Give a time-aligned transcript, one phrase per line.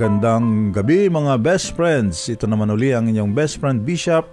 [0.00, 2.24] Magandang gabi mga best friends.
[2.24, 4.24] Ito naman uli ang inyong best friend Bishop,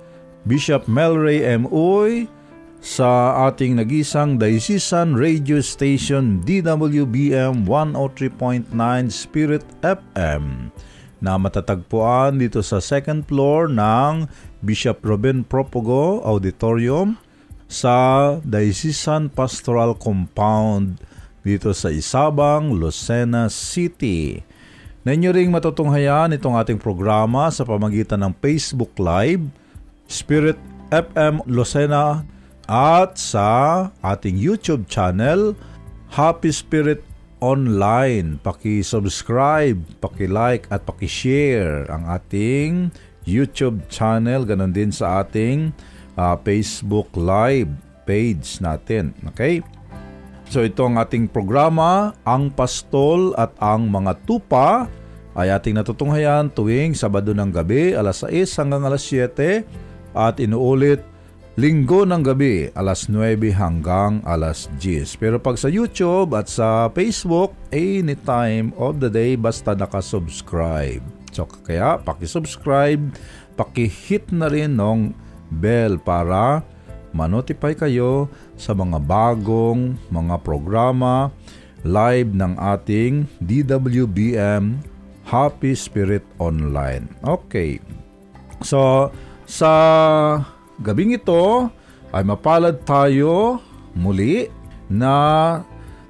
[0.47, 1.67] Bishop Melray M.
[1.67, 2.31] Uy
[2.79, 8.71] sa ating nagisang Diocesan Radio Station DWBM 103.9
[9.11, 10.71] Spirit FM
[11.19, 14.23] na matatagpuan dito sa second floor ng
[14.63, 17.19] Bishop Robin Propogo Auditorium
[17.67, 21.03] sa Diocesan Pastoral Compound
[21.43, 24.55] dito sa Isabang, Lucena City.
[25.07, 29.39] Na inyo ring matutunghayan itong ating programa sa pamagitan ng Facebook Live,
[30.03, 30.59] Spirit
[30.91, 32.27] FM Lucena
[32.67, 35.55] at sa ating YouTube channel,
[36.11, 37.07] Happy Spirit
[37.39, 38.35] Online.
[38.43, 42.91] Paki-subscribe, paki-like at paki-share ang ating
[43.23, 45.71] YouTube channel, ganun din sa ating
[46.19, 47.71] uh, Facebook Live
[48.03, 49.15] page natin.
[49.31, 49.63] Okay?
[50.51, 54.96] So ito ang ating programa, Ang Pastol at ang Mga Tupa
[55.37, 59.61] ay ating natutunghayan tuwing Sabado ng gabi alas 6 hanggang alas 7
[60.17, 61.05] at inuulit
[61.61, 65.21] linggo ng gabi alas 9 hanggang alas 10.
[65.21, 71.05] Pero pag sa YouTube at sa Facebook, anytime of the day basta nakasubscribe.
[71.29, 73.13] So kaya paki-subscribe,
[73.53, 75.13] paki-hit na rin ng
[75.53, 76.65] bell para
[77.13, 78.25] manotify kayo
[78.57, 81.29] sa mga bagong mga programa
[81.85, 84.96] live ng ating DWBM
[85.27, 87.03] Happy Spirit Online.
[87.19, 87.83] Okay.
[88.63, 89.11] So,
[89.43, 89.71] sa
[90.79, 91.67] gabing ito
[92.15, 93.59] ay mapalad tayo
[93.91, 94.47] muli
[94.87, 95.59] na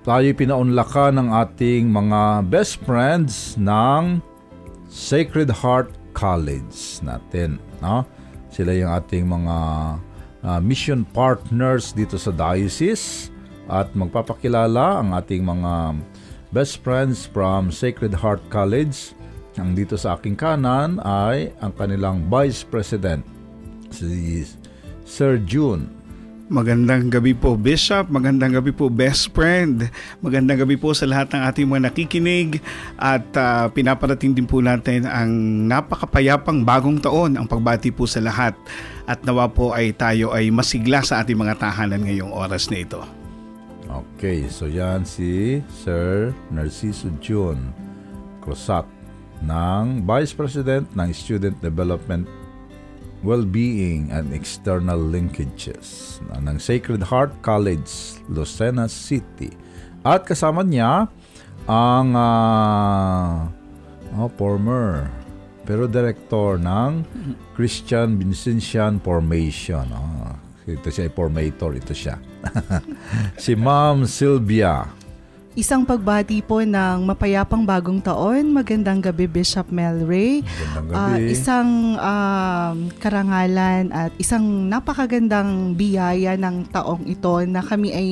[0.06, 4.22] tayo pinaunlakan ng ating mga best friends ng
[4.88, 7.58] Sacred Heart College natin.
[7.82, 8.06] No?
[8.54, 9.58] Sila yung ating mga
[10.46, 13.34] uh, mission partners dito sa diocese
[13.68, 16.00] at magpapakilala ang ating mga
[16.58, 19.14] best friends from Sacred Heart College.
[19.62, 23.22] Ang dito sa aking kanan ay ang kanilang Vice President,
[23.94, 24.42] si
[25.06, 25.86] Sir June.
[26.50, 29.86] Magandang gabi po Bishop, magandang gabi po best friend,
[30.26, 32.58] magandang gabi po sa lahat ng ating mga nakikinig
[32.98, 35.30] at uh, pinaparating din po natin ang
[35.70, 38.58] napakapayapang bagong taon ang pagbati po sa lahat
[39.06, 43.17] at nawa po ay tayo ay masigla sa ating mga tahanan ngayong oras na ito.
[43.88, 47.72] Okay, so yan si Sir Narciso June
[48.44, 48.84] Crosat
[49.40, 52.28] ng Vice President ng Student Development
[53.24, 59.56] Well-being and External Linkages ng Sacred Heart College, Lucena City.
[60.06, 61.10] At kasama niya
[61.66, 63.48] ang uh,
[64.20, 65.10] oh, former
[65.68, 67.04] pero director ng
[67.52, 69.84] Christian Vincentian Formation.
[69.92, 70.32] Oh,
[70.64, 72.16] ito siya, formator, ito siya.
[73.44, 74.98] si Ma'am Sylvia
[75.58, 78.54] Isang pagbati po ng mapayapang bagong taon.
[78.54, 80.46] Magandang gabi, Bishop Mel Ray.
[80.46, 81.02] Magandang gabi.
[81.02, 88.08] Uh, isang uh, karangalan at isang napakagandang biyaya ng taong ito na kami ay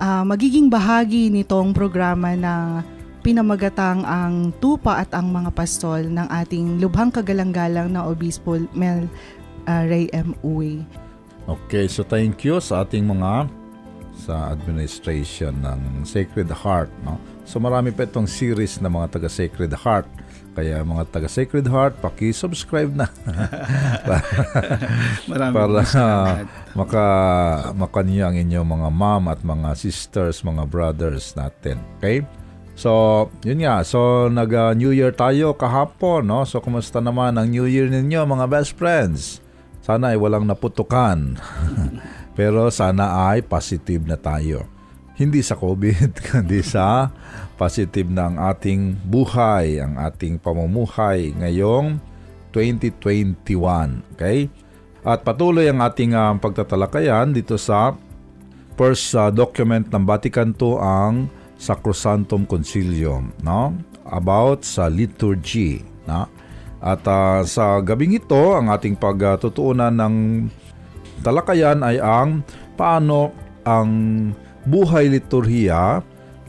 [0.00, 2.80] uh, magiging bahagi nitong programa na
[3.20, 9.04] pinamagatang ang tupa at ang mga pastol ng ating lubhang kagalang-galang na Obispo Mel
[9.68, 10.32] uh, Ray M.
[10.40, 10.80] Uy.
[11.44, 13.52] Okay, so thank you sa ating mga
[14.16, 16.90] sa administration ng Sacred Heart.
[17.04, 17.20] No?
[17.44, 20.08] So marami pa itong series ng mga taga Sacred Heart.
[20.56, 23.12] Kaya mga taga Sacred Heart, paki-subscribe na.
[25.28, 26.32] Marami para uh,
[26.72, 27.04] maka
[27.76, 31.76] makanya ang inyong mga mom at mga sisters, mga brothers natin.
[32.00, 32.24] Okay?
[32.72, 33.84] So, yun nga.
[33.84, 36.44] So, nag-New uh, Year tayo kahapon, no?
[36.44, 39.44] So, kumusta naman ang New Year ninyo, mga best friends?
[39.80, 41.36] Sana ay walang naputukan.
[42.36, 44.68] Pero sana ay positive na tayo.
[45.16, 47.08] Hindi sa COVID, kundi sa
[47.56, 51.96] positive na ang ating buhay, ang ating pamumuhay ngayong
[52.52, 54.04] 2021.
[54.12, 54.52] Okay?
[55.00, 57.96] At patuloy ang ating uh, pagtatalakayan dito sa
[58.76, 61.14] first uh, document ng Vatican II ang
[61.56, 63.72] Sacrosanctum Concilium, no?
[64.04, 66.28] About sa liturgy, no?
[66.84, 70.14] At uh, sa gabing ito, ang ating pagtutuunan ng
[71.20, 72.42] talakayan ay ang
[72.76, 73.32] paano
[73.66, 73.90] ang
[74.66, 76.02] buhay liturhiya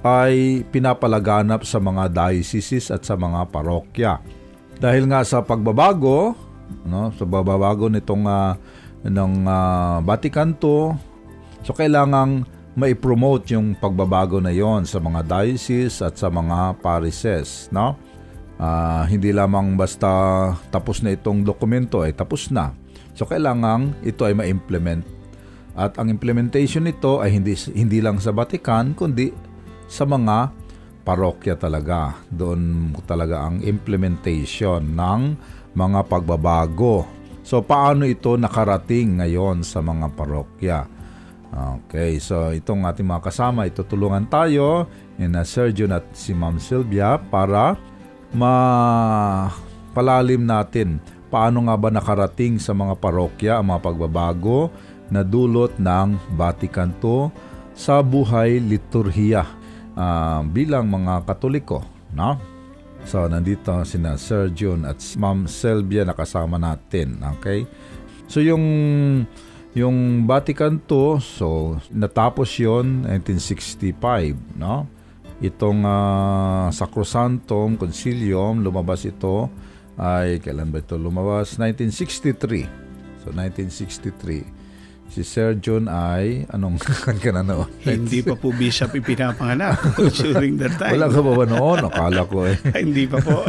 [0.05, 4.21] ay pinapalaganap sa mga dioceses at sa mga parokya.
[4.77, 6.37] Dahil nga sa pagbabago,
[6.85, 8.53] no, sa pagbabago nitong uh,
[9.03, 10.93] ng uh, Vatican II,
[11.65, 12.45] so kailangang
[12.77, 17.97] mai-promote yung pagbabago na yon sa mga diocese at sa mga parishes, no?
[18.57, 20.09] Uh, hindi lamang basta
[20.73, 22.73] tapos na itong dokumento ay tapos na
[23.17, 25.01] So kailangan ito ay ma-implement.
[25.73, 29.33] At ang implementation nito ay hindi hindi lang sa Vatican kundi
[29.89, 30.53] sa mga
[31.01, 32.13] parokya talaga.
[32.29, 35.21] Doon talaga ang implementation ng
[35.73, 37.09] mga pagbabago.
[37.41, 40.85] So paano ito nakarating ngayon sa mga parokya?
[41.47, 44.85] Okay, so itong ating mga kasama, itutulungan tayo
[45.15, 47.79] ni na Sergio at si Ma'am Sylvia para
[48.35, 49.49] mapalalim
[50.43, 54.71] natin paano nga ba nakarating sa mga parokya ang mga pagbabago
[55.07, 57.31] na dulot ng Vatican II
[57.77, 59.45] sa buhay liturhiya
[59.95, 61.83] uh, bilang mga Katoliko.
[62.15, 62.39] No?
[63.07, 67.23] So, nandito sina Sir John at Ma'am Selvia na kasama natin.
[67.39, 67.63] Okay?
[68.27, 68.63] So, yung
[69.77, 74.89] yung Vatican II, so natapos yon 1965, no?
[75.37, 79.53] Itong uh, Sacrosanctum Concilium, lumabas ito
[79.97, 81.57] ay kailan ba ito lumabas?
[81.57, 83.25] 1963.
[83.25, 84.57] So 1963
[85.07, 87.67] si Sir John ay, anong kan ka na noon?
[87.83, 89.79] Hindi pa po bishop ipinapanganak
[90.19, 90.99] during that time.
[90.99, 91.77] Wala ka ba ba noon?
[91.87, 92.57] Akala ko eh.
[92.85, 93.47] Hindi pa po.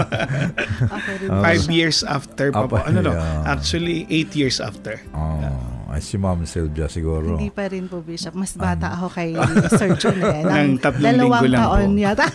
[1.28, 2.78] Five years after pa po.
[2.80, 3.12] Ano no?
[3.44, 5.02] Actually, eight years after.
[5.12, 5.77] Oh.
[5.88, 7.40] Ay, si Ma'am Sylvia siguro.
[7.40, 8.36] Hindi pa rin po, Bishop.
[8.36, 9.32] Mas bata ako kay
[9.72, 10.44] Sir John eh.
[10.44, 12.04] Nang tatlong linggo lang taon po.
[12.04, 12.26] yata.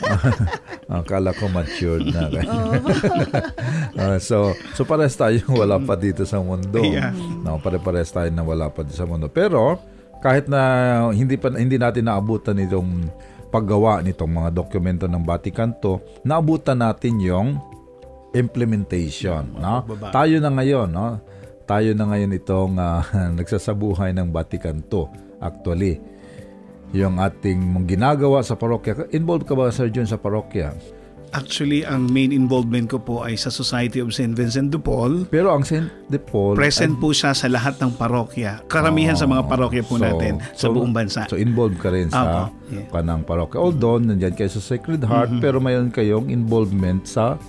[0.97, 2.33] Akala ko matured na.
[4.01, 6.81] uh, so, so pares tayo wala pa dito sa mundo.
[6.81, 7.13] Yeah.
[7.45, 9.29] No, pare-pares tayo na wala pa dito sa mundo.
[9.29, 9.77] Pero,
[10.25, 13.05] kahit na hindi pa hindi natin naabutan itong
[13.53, 17.61] paggawa nitong mga dokumento ng Vatican to, naabutan natin yung
[18.33, 19.85] implementation, no?
[20.09, 21.21] Tayo na ngayon, no?
[21.63, 23.03] Tayo na ngayon itong uh,
[23.39, 25.07] nagsasabuhay ng Vatican II.
[25.43, 25.99] Actually,
[26.93, 29.09] yung ating ginagawa sa parokya.
[29.11, 30.77] Involved ka ba, Sir John, sa parokya?
[31.33, 34.37] Actually, ang main involvement ko po ay sa Society of St.
[34.37, 35.25] Vincent de Paul.
[35.33, 35.89] Pero ang St.
[36.05, 36.53] de Paul...
[36.53, 38.61] Present ay, po siya sa lahat ng parokya.
[38.69, 41.25] Karamihan oh, sa mga parokya po so, natin sa so, buong bansa.
[41.25, 42.85] So involved ka rin sa oh, yeah.
[42.93, 43.57] kanang parokya.
[43.57, 45.43] Although, nandiyan kayo sa Sacred Heart, mm-hmm.
[45.43, 47.41] pero mayroon kayong involvement sa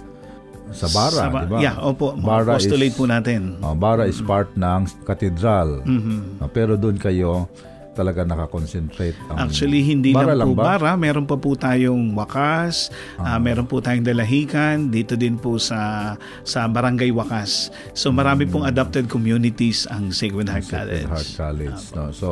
[0.72, 1.58] sa Bara, sa ba- di ba?
[1.60, 2.16] Yeah, opo.
[2.16, 3.60] Bara postulate is, po natin.
[3.60, 5.84] Uh, Bara is part ng katedral.
[5.84, 6.40] Mm-hmm.
[6.40, 7.50] Uh, pero doon kayo
[7.94, 9.14] talaga nakakonsentrate.
[9.30, 10.74] Ang Actually, hindi bara lang, po ba?
[10.76, 10.98] bara.
[10.98, 16.12] Meron pa po tayong wakas, uh, uh, meron po tayong dalahican, dito din po sa
[16.42, 17.70] sa Barangay Wakas.
[17.94, 18.72] So marami pong mm.
[18.74, 21.06] adopted communities ang Sacred Heart College.
[21.06, 21.80] Sacred Heart College.
[21.80, 22.04] Uh, no?
[22.10, 22.28] So,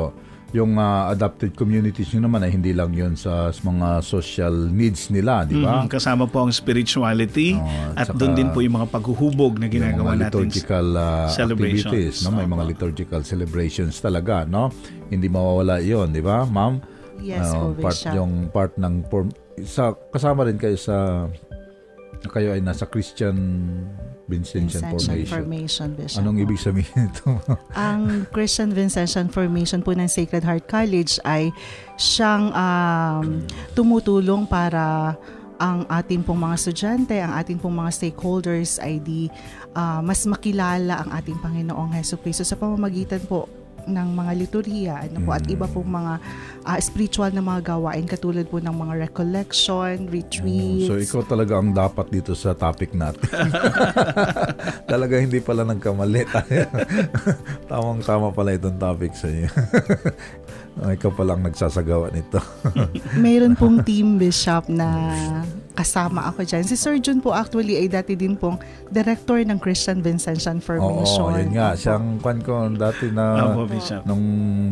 [0.52, 5.48] yung uh, adapted communities nyo naman ay hindi lang yun sa mga social needs nila,
[5.48, 5.84] di ba?
[5.84, 9.72] Mm, kasama po ang spirituality oh, at, at doon din po yung mga paghuhubog na
[9.72, 10.44] ginagawa natin.
[10.44, 12.36] liturgical uh, activities, no?
[12.36, 14.68] May mga liturgical celebrations talaga, no?
[15.08, 16.84] Hindi mawawala 'yon, di ba, ma'am?
[17.24, 18.20] Yes, uh, part siya.
[18.20, 19.08] yung part ng
[19.64, 21.28] sa kasama rin kayo sa
[22.28, 23.34] kayo ay nasa Christian
[24.32, 25.28] Vincentian Formation.
[25.28, 26.18] Formation Bishop.
[26.24, 27.36] Anong ibig sabihin ito?
[27.76, 31.52] ang Christian Vincentian Formation po ng Sacred Heart College ay
[32.00, 33.44] siyang um,
[33.76, 35.12] tumutulong para
[35.62, 39.30] ang ating pong mga estudyante, ang ating pong mga stakeholders ay di
[39.78, 45.18] uh, mas makilala ang ating Panginoong Heso Kristo sa pamamagitan po ng mga liturhiya ano
[45.26, 46.14] po, at iba pong mga
[46.66, 50.86] uh, spiritual na mga gawain katulad po ng mga recollection, retreats.
[50.88, 53.26] so ikaw talaga ang dapat dito sa topic natin.
[54.92, 56.64] talaga hindi pala nagkamali tayo.
[57.70, 59.48] Tamang-tama pala itong topic sa iyo.
[60.96, 62.40] ikaw palang nagsasagawa nito.
[63.20, 64.88] Mayroon pong team bishop na
[65.72, 66.64] kasama ako dyan.
[66.64, 68.60] Si Sir Jun po actually ay dati din pong
[68.92, 71.32] director ng Christian Vincentian Formation.
[71.32, 71.76] Oo, yun nga.
[71.76, 73.71] Siyang kwan ko dati na Opo,
[74.04, 74.26] nung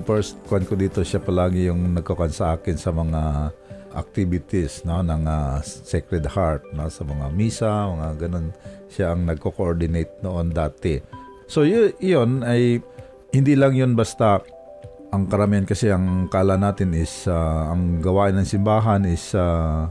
[0.04, 3.52] first kwan ko dito, siya palagi yung nagkakwan sa akin sa mga
[3.90, 8.54] activities no ng uh, Sacred Heart no sa mga misa mga ganun
[8.87, 11.02] siya ang nagko-coordinate noon dati
[11.50, 12.78] so y- yun ay
[13.35, 14.38] hindi lang yun basta
[15.11, 19.90] ang karamihan kasi ang kala natin is uh, ang gawain ng simbahan is uh,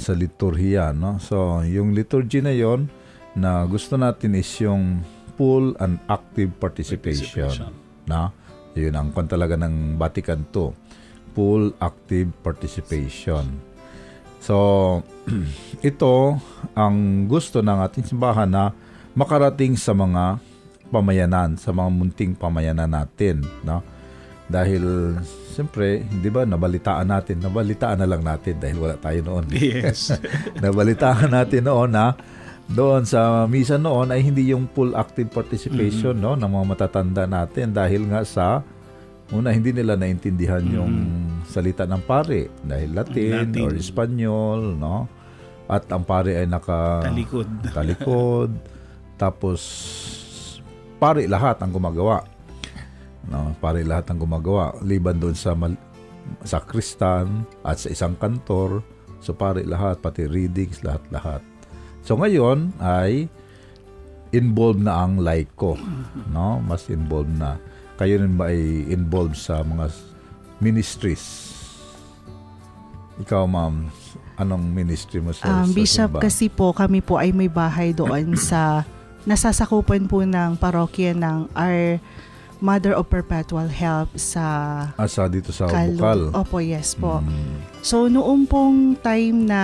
[0.00, 0.90] sa liturhiya.
[0.90, 1.22] No?
[1.22, 2.90] So, yung liturgy na yon
[3.38, 5.06] na gusto natin is yung
[5.38, 7.46] full and active participation.
[7.46, 7.72] participation.
[8.10, 8.34] Na?
[8.74, 10.74] Yun ang kwan talaga ng Vatican II.
[11.30, 13.62] Full active participation.
[14.42, 14.56] So,
[15.84, 16.40] ito
[16.74, 18.74] ang gusto ng ating simbahan na
[19.14, 20.42] makarating sa mga
[20.90, 23.46] pamayanan, sa mga munting pamayanan natin.
[23.62, 23.84] No?
[24.50, 25.14] Dahil
[25.54, 29.46] siyempre, di ba, nabalitaan natin, nabalitaan na lang natin dahil wala tayo noon.
[29.54, 30.10] Yes.
[30.64, 32.18] nabalitaan natin noon na
[32.70, 36.34] doon sa misa noon ay hindi yung full active participation mm-hmm.
[36.34, 38.62] no ng mga matatanda natin dahil nga sa
[39.34, 40.78] una hindi nila naintindihan mm-hmm.
[40.78, 40.94] yung
[41.46, 43.62] salita ng pare dahil Latin, Latin.
[43.66, 45.10] or Espanyol no
[45.70, 48.50] at ang pare ay naka talikod talikod
[49.18, 49.60] tapos
[50.98, 52.26] pare lahat ang gumagawa
[53.30, 55.78] No, pare lahat ng gumagawa liban doon sa mal-
[56.42, 58.82] sa kristan at sa isang kantor
[59.20, 61.44] So pare lahat, pati readings, lahat-lahat.
[62.10, 63.30] So ngayon ay
[64.34, 65.78] involved na ang Laiko,
[66.34, 66.58] no?
[66.58, 67.54] Mas involved na.
[68.02, 69.94] Kayo rin ba ay involved sa mga
[70.58, 71.54] ministries?
[73.22, 73.86] Ikaw, ma'am,
[74.42, 76.24] anong ministry mo sa, Um, sa Bishop, simbahan?
[76.26, 78.82] kasi po kami po ay may bahay doon sa
[79.22, 82.02] nasasakupan po ng parokya ng Our
[82.58, 84.42] Mother of Perpetual Help sa
[84.98, 86.02] Asa dito sa Caldo.
[86.02, 86.20] Bukal.
[86.34, 87.22] Opo, yes po.
[87.22, 87.62] Mm.
[87.86, 89.62] So noong pong time na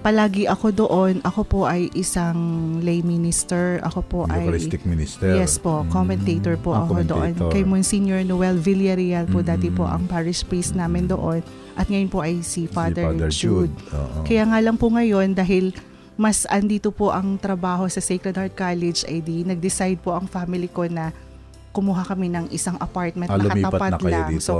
[0.00, 2.36] palagi ako doon, ako po ay isang
[2.80, 3.84] lay minister.
[3.84, 5.36] Ako po ay Eucharistic minister.
[5.36, 5.88] Yes po, Mm.
[5.88, 7.32] commentator po Ah, ako doon.
[7.36, 7.50] commentator.
[7.50, 9.92] Kay Monsignor Noel Villarreal po, dati po Mm.
[9.92, 11.44] ang parish priest namin doon.
[11.74, 13.72] At ngayon po ay si Father, si Father Jude.
[13.72, 14.24] Jude.
[14.24, 15.76] Kaya nga lang po ngayon, dahil
[16.14, 20.68] mas andito po ang trabaho sa Sacred Heart College, ay di nag-decide po ang family
[20.68, 21.12] ko na
[21.70, 24.28] kumuha kami ng isang apartment Ah, lumipat nakatapat na lang.
[24.30, 24.42] dito.
[24.42, 24.54] So,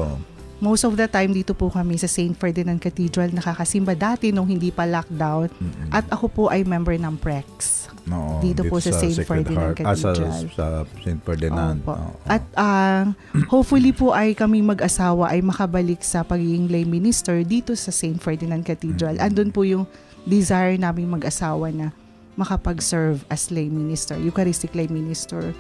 [0.61, 2.37] most of the time dito po kami sa St.
[2.37, 5.49] Ferdinand Cathedral nakakasimba dati nung hindi pa lockdown.
[5.51, 5.89] Mm-mm.
[5.91, 7.89] At ako po ay member ng PREX.
[8.09, 9.25] Oo, dito po sa St.
[9.25, 9.85] Ferdinand Heart.
[9.85, 10.45] Ah, sa, Cathedral.
[10.57, 10.67] sa
[11.05, 11.21] St.
[11.25, 11.77] Ferdinand.
[11.85, 11.93] Opo.
[11.97, 12.13] Oo.
[12.29, 13.13] At ah,
[13.49, 18.21] hopefully po ay kaming mag-asawa ay makabalik sa pagiging lay minister dito sa St.
[18.21, 19.21] Ferdinand Cathedral.
[19.21, 19.27] Mm.
[19.27, 19.85] Andun po yung
[20.25, 21.93] desire naming mag-asawa na
[22.39, 25.53] makapag-serve as lay minister, Eucharistic lay minister.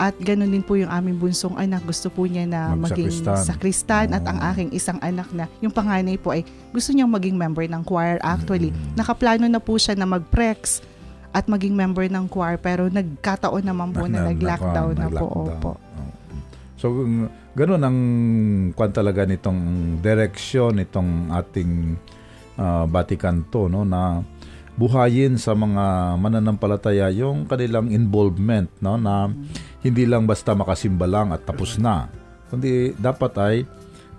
[0.00, 1.84] At ganun din po yung aming bunsong anak.
[1.84, 4.10] Gusto po niya na maging sakristan.
[4.10, 7.82] At ang aking isang anak na, yung panganay po ay gusto niyang maging member ng
[7.84, 8.18] choir.
[8.20, 8.98] Actually, Mm.
[8.98, 10.82] nakaplano na po siya na mag-prex
[11.30, 12.58] at maging member ng choir.
[12.58, 15.28] Pero nagkataon naman po na, nag-lockdown na, po.
[15.28, 15.56] nag-lockdown.
[15.60, 15.70] Opo.
[15.72, 16.12] Oo.
[16.76, 17.98] So, ng- ganun ang
[18.74, 19.60] kwan talaga nitong
[20.02, 21.94] direksyon nitong ating
[22.58, 24.20] ah, Vatican to, no, na
[24.72, 29.28] buhayin sa mga mananampalataya yung kanilang involvement, no, na
[29.82, 32.06] hindi lang basta makasimba lang at tapos na.
[32.48, 33.56] Kundi dapat ay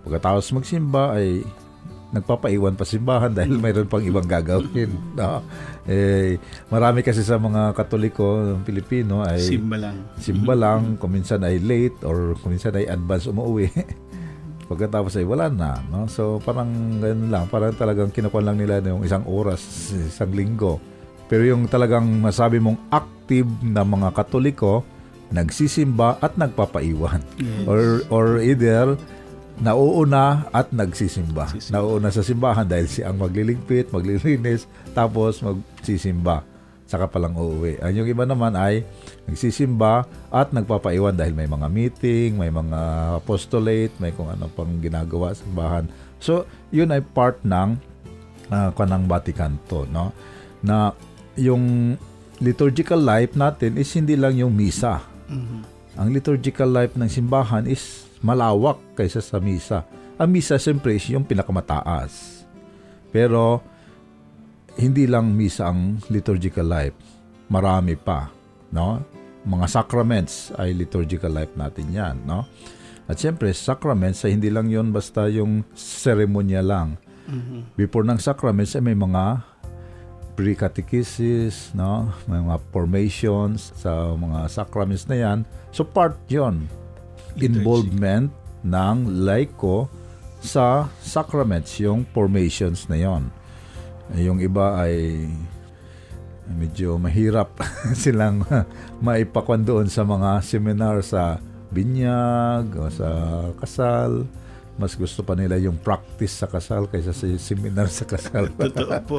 [0.04, 1.44] pagkatapos magsimba ay
[2.14, 4.94] nagpapaiwan pa simbahan dahil mayroon pang ibang gagawin.
[5.18, 5.42] No?
[5.84, 6.40] Eh,
[6.70, 9.98] marami kasi sa mga Katoliko, Pilipino ay Simba lang.
[10.16, 13.68] simba lang, kung minsan ay late or kung minsan ay advance umuwi.
[14.70, 15.82] Pagkatapos ay wala na.
[15.90, 16.06] No?
[16.08, 16.70] So parang
[17.02, 20.78] ganun lang, parang talagang kinukuha lang nila yung isang oras, isang linggo.
[21.28, 24.86] Pero yung talagang masabi mong active na mga Katoliko,
[25.34, 27.26] nagsisimba at nagpapaiwan.
[27.66, 28.96] Or, or either
[29.58, 31.50] nauuna at nagsisimba.
[31.50, 31.74] Nagsisimba.
[31.74, 36.46] Nauuna sa simbahan dahil si ang magliligpit, maglilinis, tapos magsisimba.
[36.86, 37.82] Saka palang uuwi.
[37.82, 38.86] Ang yung iba naman ay
[39.26, 42.80] nagsisimba at nagpapaiwan dahil may mga meeting, may mga
[43.18, 45.90] apostolate, may kung ano pang ginagawa sa simbahan.
[46.22, 47.78] So, yun ay part ng
[48.54, 50.14] uh, kanang Vatican to, no?
[50.62, 50.94] Na
[51.34, 51.96] yung
[52.44, 55.13] liturgical life natin is hindi lang yung misa.
[55.30, 55.60] Mhm.
[55.94, 59.86] Ang liturgical life ng simbahan is malawak kaysa sa misa.
[60.18, 62.44] Ang misa siyempre is yung pinakamataas.
[63.14, 63.62] Pero
[64.80, 66.98] hindi lang misa ang liturgical life.
[67.50, 68.34] Marami pa,
[68.74, 69.06] no?
[69.46, 72.48] Mga sacraments ay liturgical life natin 'yan, no?
[73.06, 76.96] At siyempre, sacraments ay hindi lang 'yon basta yung seremonya lang.
[77.28, 77.76] Mhm.
[77.76, 79.44] Before ng sacraments ay may mga
[80.34, 82.10] pre-catechesis, no?
[82.26, 85.40] May mga formations sa mga sacraments na 'yan.
[85.70, 86.66] So part 'yon
[87.38, 88.30] involvement
[88.66, 89.90] ng laiko
[90.44, 93.30] sa sacraments, yung formations na 'yon.
[94.18, 95.26] Yung iba ay
[96.50, 97.56] medyo mahirap
[98.04, 98.44] silang
[99.00, 101.40] maipakwan doon sa mga seminar sa
[101.72, 103.10] binyag o sa
[103.58, 104.28] kasal.
[104.74, 108.50] Mas gusto pa nila yung practice sa kasal kaysa sa seminar sa kasal.
[108.58, 109.18] Totoo po.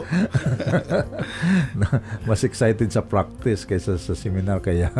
[2.28, 4.58] Mas excited sa practice kaysa sa seminar.
[4.58, 4.90] Kaya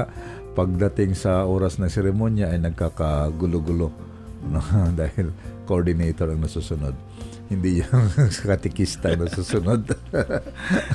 [0.55, 3.91] pagdating sa oras ng seremonya ay nagkakagulo-gulo.
[4.47, 4.63] No?
[5.01, 5.35] Dahil
[5.67, 6.95] coordinator ang nasusunod.
[7.51, 8.09] Hindi yung
[8.47, 9.91] katikista ang nasusunod.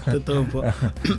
[0.08, 0.60] Totoo po.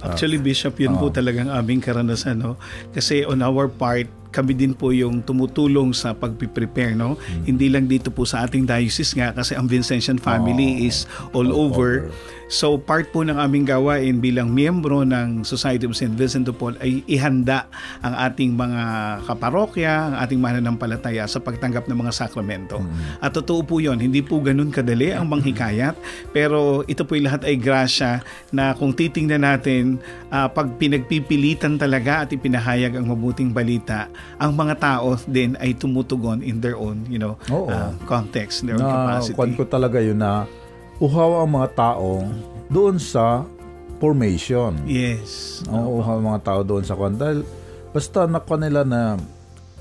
[0.00, 1.14] Actually, Bishop, yun po Oo.
[1.14, 2.40] talagang aming karanasan.
[2.40, 2.56] No?
[2.96, 6.94] Kasi on our part, kami din po yung tumutulong sa pagpiprepare.
[6.94, 7.18] No?
[7.44, 10.86] Hindi lang dito po sa ating diocese nga kasi ang Vincentian family Oo.
[10.86, 10.96] is
[11.34, 12.08] all, over.
[12.50, 16.18] So part po ng aming gawain bilang miyembro ng Society of St.
[16.18, 17.70] Vincent de Paul ay ihanda
[18.02, 18.82] ang ating mga
[19.22, 22.82] kaparokya, ang ating mananampalataya sa pagtanggap ng mga sakramento.
[22.82, 23.22] Mm.
[23.22, 25.94] At totoo po yun, hindi po ganun kadali ang manghikayat,
[26.34, 28.18] pero ito po lahat ay grasya
[28.50, 30.02] na kung titingnan natin,
[30.34, 34.10] ah, pag pinagpipilitan talaga at ipinahayag ang mabuting balita,
[34.40, 37.68] ang mga tao din ay tumutugon in their own, you know, Oo.
[37.68, 39.36] ah, context, their own na capacity.
[39.36, 40.48] kwan ko talaga yun na
[41.00, 42.24] uhaw ang mga tao
[42.68, 43.44] doon sa
[44.00, 44.76] formation.
[44.88, 45.60] Yes.
[45.68, 47.20] Oo, uhaw ang mga tao doon sa kwan.
[47.20, 47.44] Dahil
[47.92, 49.20] basta nakuha nila na,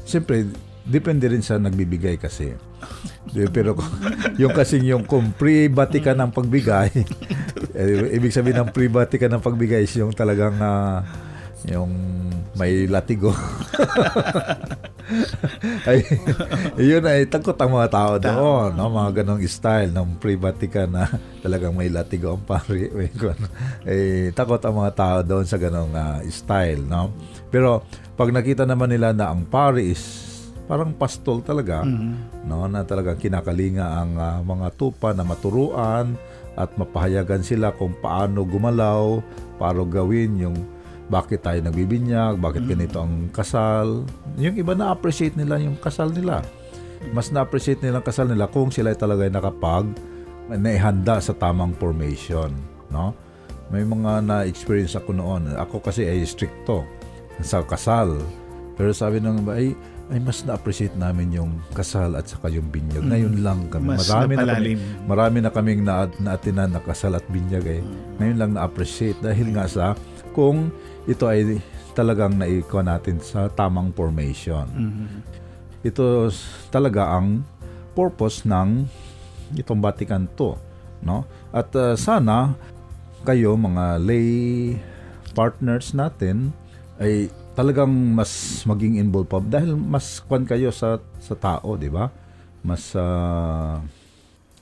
[0.04, 0.48] siyempre,
[0.84, 2.56] depende rin sa nagbibigay kasi.
[3.56, 3.80] Pero
[4.42, 6.92] yung kasing yung kung pre-bati ka ng pagbigay,
[7.80, 11.04] eh, ibig sabihin ng pre-bati ka ng pagbigay is yung talagang uh,
[11.68, 11.92] yung
[12.56, 13.36] may latigo.
[15.90, 16.06] ay,
[16.80, 18.92] yun ay tagkot ang mga tao doon, no?
[18.92, 21.08] mga ganong style ng pre-Vatican na
[21.44, 22.88] talagang may latigo ang pari.
[23.90, 26.84] eh, takot ang mga tao doon sa ganong uh, style.
[26.84, 27.12] No?
[27.52, 27.84] Pero
[28.16, 30.28] pag nakita naman nila na ang pari is
[30.70, 32.46] parang pastol talaga mm-hmm.
[32.46, 36.14] no na talaga kinakalinga ang uh, mga tupa na maturuan
[36.54, 39.24] at mapahayagan sila kung paano gumalaw,
[39.56, 40.58] paano gawin yung
[41.10, 42.74] bakit tayo nagbibinyag, bakit mm-hmm.
[42.78, 44.06] ganito ang kasal.
[44.38, 46.46] Yung iba na-appreciate nila yung kasal nila.
[47.12, 49.90] Mas na-appreciate nila ang kasal nila kung sila talaga ay nakapag
[50.54, 52.54] naihanda sa tamang formation.
[52.94, 53.18] No?
[53.74, 55.50] May mga na-experience ako noon.
[55.58, 56.86] Ako kasi ay stricto
[57.42, 58.18] sa kasal.
[58.78, 59.74] Pero sabi ng iba, ay
[60.10, 63.06] ay mas na-appreciate namin yung kasal at saka yung binyag.
[63.06, 63.10] Mm.
[63.14, 63.94] Ngayon lang kami.
[63.94, 64.72] Mas marami na, kami,
[65.06, 67.82] marami na kaming na, naatinan na kasal at binyag eh.
[67.86, 68.18] Mm.
[68.18, 69.94] Ngayon lang na-appreciate dahil nga sa
[70.32, 70.74] kung
[71.10, 71.58] ito ay
[71.98, 74.66] talagang naikuha natin sa tamang formation.
[74.70, 75.20] Mm-hmm.
[75.84, 76.30] Ito
[76.72, 77.44] talaga ang
[77.98, 78.88] purpose ng
[79.58, 80.56] itong Vatican II.
[81.04, 81.26] No?
[81.52, 82.54] At uh, sana
[83.24, 84.28] kayo mga lay
[85.36, 86.56] partners natin
[87.00, 92.08] ay talagang mas maging involved pa dahil mas kwan kayo sa sa tao, di ba?
[92.64, 93.80] Mas uh,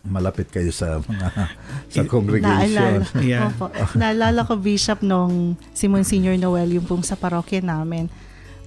[0.08, 1.28] malapit kayo sa mga
[1.94, 3.04] sa congregation.
[3.04, 3.52] Naalala, yeah.
[3.52, 3.70] Opo.
[4.00, 8.08] Naalala ko, Bishop, nung si Monsignor Noel, yung pong sa parokya namin.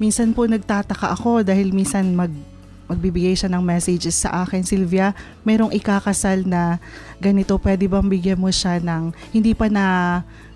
[0.01, 2.33] Minsan po nagtataka ako dahil minsan mag
[2.91, 5.15] magbibigay siya ng messages sa akin, Sylvia,
[5.47, 6.83] merong ikakasal na
[7.23, 9.87] ganito, pwede bang bigyan mo siya ng hindi pa na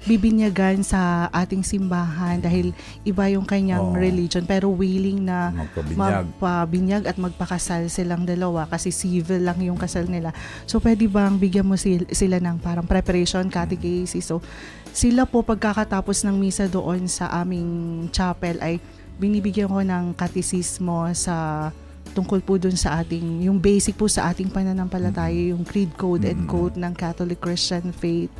[0.04, 2.76] bibinyagan sa ating simbahan dahil
[3.08, 3.96] iba yung kanyang Oo.
[3.96, 5.96] religion pero willing na magpabinyag.
[5.96, 10.36] magpabinyag at magpakasal silang dalawa kasi civil lang yung kasal nila.
[10.68, 14.28] So pwede bang bigyan mo sila ng parang preparation, catechesis.
[14.28, 14.44] So
[14.92, 18.76] sila po pagkakatapos ng misa doon sa aming chapel ay
[19.16, 21.70] binibigyan ko ng katisismo sa
[22.14, 26.46] tungkol po dun sa ating, yung basic po sa ating pananampalataya, yung creed code and
[26.46, 28.30] code ng Catholic Christian faith.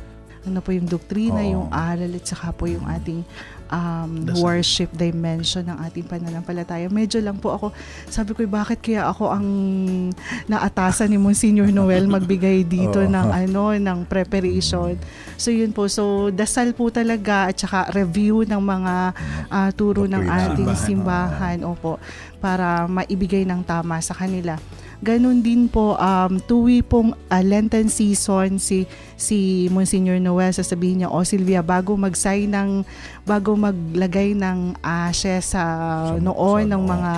[0.47, 1.51] Ano po yung doktrina, Oo.
[1.51, 3.27] yung aral at saka po yung ating
[3.69, 6.89] um, worship dimension ng ating pananampalataya.
[6.89, 7.67] Medyo lang po ako,
[8.09, 9.47] sabi ko, bakit kaya ako ang
[10.45, 13.09] naatasan ni Monsignor Noel magbigay dito oh.
[13.09, 14.97] ng ano, ng preparation.
[15.35, 18.93] So yun po, so dasal po talaga at saka review ng mga
[19.49, 21.61] uh, turo ng ating simbahan.
[21.65, 21.97] Opo,
[22.39, 24.57] para maibigay ng tama sa kanila.
[25.03, 28.87] Ganon din po, um, tuwi pong uh, Lenten season, si,
[29.19, 32.87] si Monsignor Noel, sasabihin niya, o oh, Silvia, bago mag-sign ng,
[33.27, 35.63] bago maglagay ng ashes sa
[36.15, 37.11] so, noon so, ng mga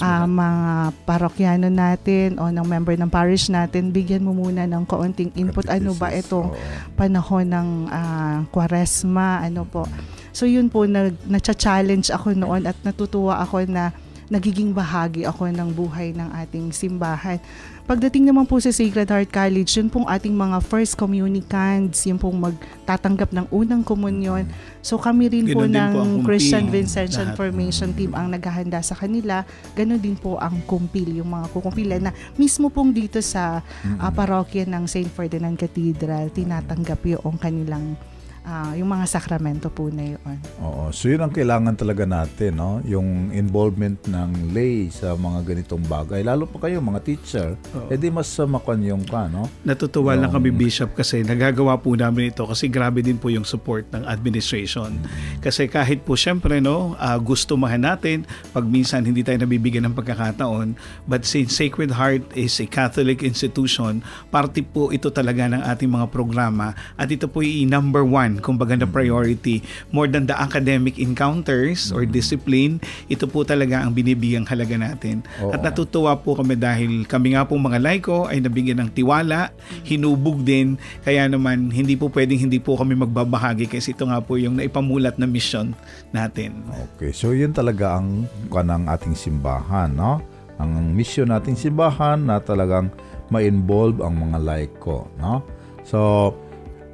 [0.00, 0.60] uh, mga
[1.04, 5.68] parokyano natin o ng member ng parish natin, bigyan mo muna ng kaunting input.
[5.68, 6.56] Ano ba itong
[6.96, 9.44] panahon ng uh, kwaresma?
[9.44, 9.84] Ano po?
[10.32, 13.92] So yun po, nag, na-challenge ako noon at natutuwa ako na
[14.32, 17.36] nagiging bahagi ako ng buhay ng ating simbahan.
[17.84, 22.40] Pagdating naman po sa Sacred Heart College, yun pong ating mga first communicants, yun pong
[22.40, 24.48] magtatanggap ng unang komunyon.
[24.80, 29.44] So kami rin po ng po Christian Vincentian Formation Team ang naghahanda sa kanila.
[29.76, 34.64] Ganon din po ang kumpil, yung mga kukumpilan na mismo pong dito sa uh, parokya
[34.64, 35.12] ng St.
[35.12, 38.00] Ferdinand Cathedral, tinatanggap yung kanilang
[38.46, 40.38] uh, yung mga sakramento po na yun.
[40.62, 40.90] Oo.
[40.90, 42.82] So yun ang kailangan talaga natin, no?
[42.86, 46.20] Yung involvement ng lay sa mga ganitong bagay.
[46.26, 47.88] Lalo pa kayo, mga teacher, Oo.
[47.90, 49.46] edi mas makon yung ka, no?
[49.62, 50.26] Natutuwa yung...
[50.26, 54.04] lang kami, Bishop, kasi nagagawa po namin ito kasi grabe din po yung support ng
[54.06, 54.98] administration.
[54.98, 55.40] Mm-hmm.
[55.42, 59.94] Kasi kahit po syempre, no, uh, gusto mahan natin, pag minsan hindi tayo nabibigyan ng
[59.96, 60.74] pagkakataon,
[61.06, 66.06] but since Sacred Heart is a Catholic institution, parte po ito talaga ng ating mga
[66.10, 69.60] programa at ito po yung number one yan, kumbaga na priority.
[69.92, 72.80] More than the academic encounters or discipline,
[73.12, 75.20] ito po talaga ang binibigyang halaga natin.
[75.44, 75.52] Oo.
[75.52, 79.52] At natutuwa po kami dahil kami nga po mga laiko ay nabigyan ng tiwala,
[79.84, 84.40] hinubog din, kaya naman hindi po pwedeng hindi po kami magbabahagi kasi ito nga po
[84.40, 85.76] yung naipamulat na mission
[86.16, 86.64] natin.
[86.96, 90.24] Okay, so yun talaga ang kanang ating simbahan, no?
[90.62, 92.88] Ang mission nating simbahan na talagang
[93.32, 95.42] ma-involve ang mga laiko, no?
[95.82, 96.30] So,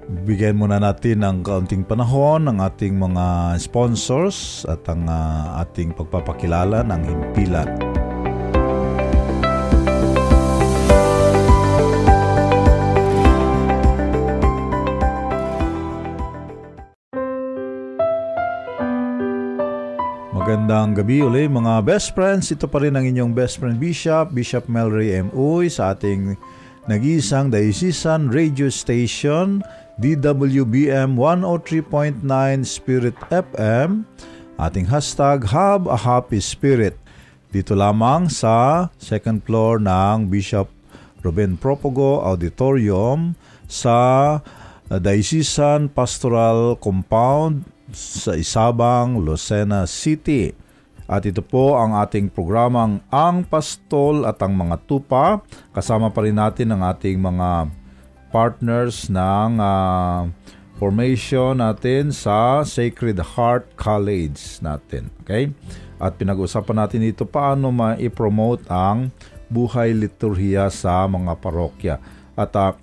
[0.09, 6.81] bigyan muna natin ng kaunting panahon ng ating mga sponsors at ang uh, ating pagpapakilala
[6.81, 7.69] ng himpilan.
[20.33, 22.49] Magandang gabi uli mga best friends.
[22.49, 25.29] Ito pa rin ang inyong best friend Bishop, Bishop Melry M.
[25.37, 26.41] Uy sa ating
[26.89, 29.61] nag-iisang diocesan radio station
[29.99, 32.23] DWBM 103.9
[32.63, 34.07] Spirit FM.
[34.55, 36.95] Ating hashtag Have a Happy Spirit.
[37.51, 40.71] Dito lamang sa second floor ng Bishop
[41.27, 43.35] Ruben Propogo Auditorium
[43.67, 44.39] sa
[44.87, 50.55] Diocesan Pastoral Compound sa Isabang, Lucena City.
[51.11, 55.43] At ito po ang ating programang Ang Pastol at ang mga tupa.
[55.75, 57.75] Kasama pa rin natin ang ating mga
[58.29, 60.29] partners ng uh,
[60.79, 65.11] formation natin sa Sacred Heart College natin.
[65.25, 65.51] Okay?
[65.99, 69.11] At pinag-usapan natin dito paano ma-promote ang
[69.51, 71.97] buhay liturhiya sa mga parokya.
[72.39, 72.77] At uh,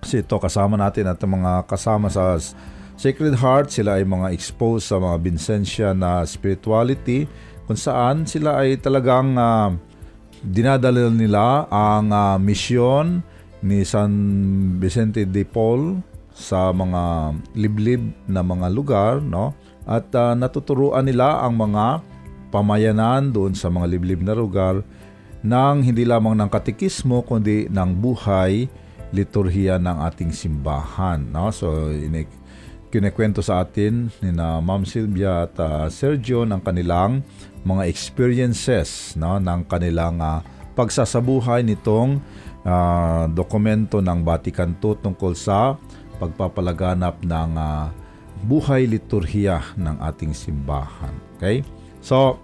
[0.00, 2.38] kasi ito kasama natin at mga kasama sa
[2.96, 7.28] Sacred Heart, sila ay mga exposed sa mga Vincentian na spirituality
[7.68, 9.68] kung saan sila ay talagang uh,
[10.40, 13.20] dinadala nila ang uh, misyon
[13.64, 14.10] ni San
[14.76, 16.00] Vicente de Paul
[16.36, 19.56] sa mga liblib na mga lugar no?
[19.88, 22.04] At uh, natuturuan nila ang mga
[22.52, 24.84] pamayanan doon sa mga liblib na lugar
[25.40, 28.68] ng hindi lamang ng katikismo kundi ng buhay
[29.14, 31.48] liturhiya ng ating simbahan no?
[31.48, 32.28] So inik
[32.92, 37.24] kinikwento sa atin ni na Ma'am Sylvia at uh, Sergio ng kanilang
[37.64, 39.40] mga experiences no?
[39.40, 40.44] Ng kanilang uh,
[40.76, 42.20] pagsasabuhay nitong
[42.66, 45.78] uh, dokumento ng Vatican II tungkol sa
[46.18, 47.88] pagpapalaganap ng uh,
[48.44, 51.14] buhay liturhiya ng ating simbahan.
[51.38, 51.62] Okay?
[52.02, 52.36] So,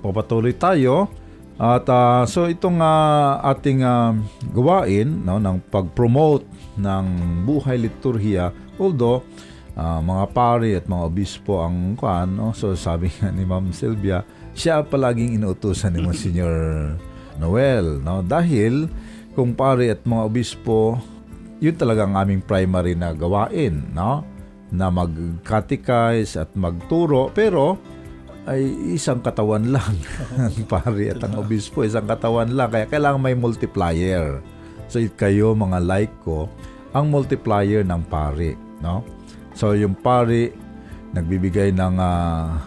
[0.00, 1.12] papatuloy tayo
[1.58, 4.14] at uh, so itong uh, ating uh,
[4.54, 6.46] gawain no ng pag-promote
[6.78, 7.06] ng
[7.42, 9.26] buhay liturhiya although
[9.74, 14.22] uh, mga pari at mga obispo ang kuan no so sabi nga ni Ma'am Sylvia
[14.54, 16.94] siya palaging inuutusan ni Monsignor
[17.42, 18.86] Noel no dahil
[19.38, 20.98] kung pari at mga obispo
[21.62, 24.26] yun talaga ang aming primary na gawain no?
[24.74, 27.78] Na mag-catechize at magturo pero
[28.50, 28.66] ay
[28.98, 29.94] isang katawan lang
[30.34, 32.66] ang pari at ang obispo isang katawan lang.
[32.74, 34.42] Kaya kailangan may multiplier.
[34.90, 36.50] So kayo mga like ko
[36.90, 39.06] ang multiplier ng pari no?
[39.54, 40.50] So yung pari
[41.14, 42.58] nagbibigay ng uh,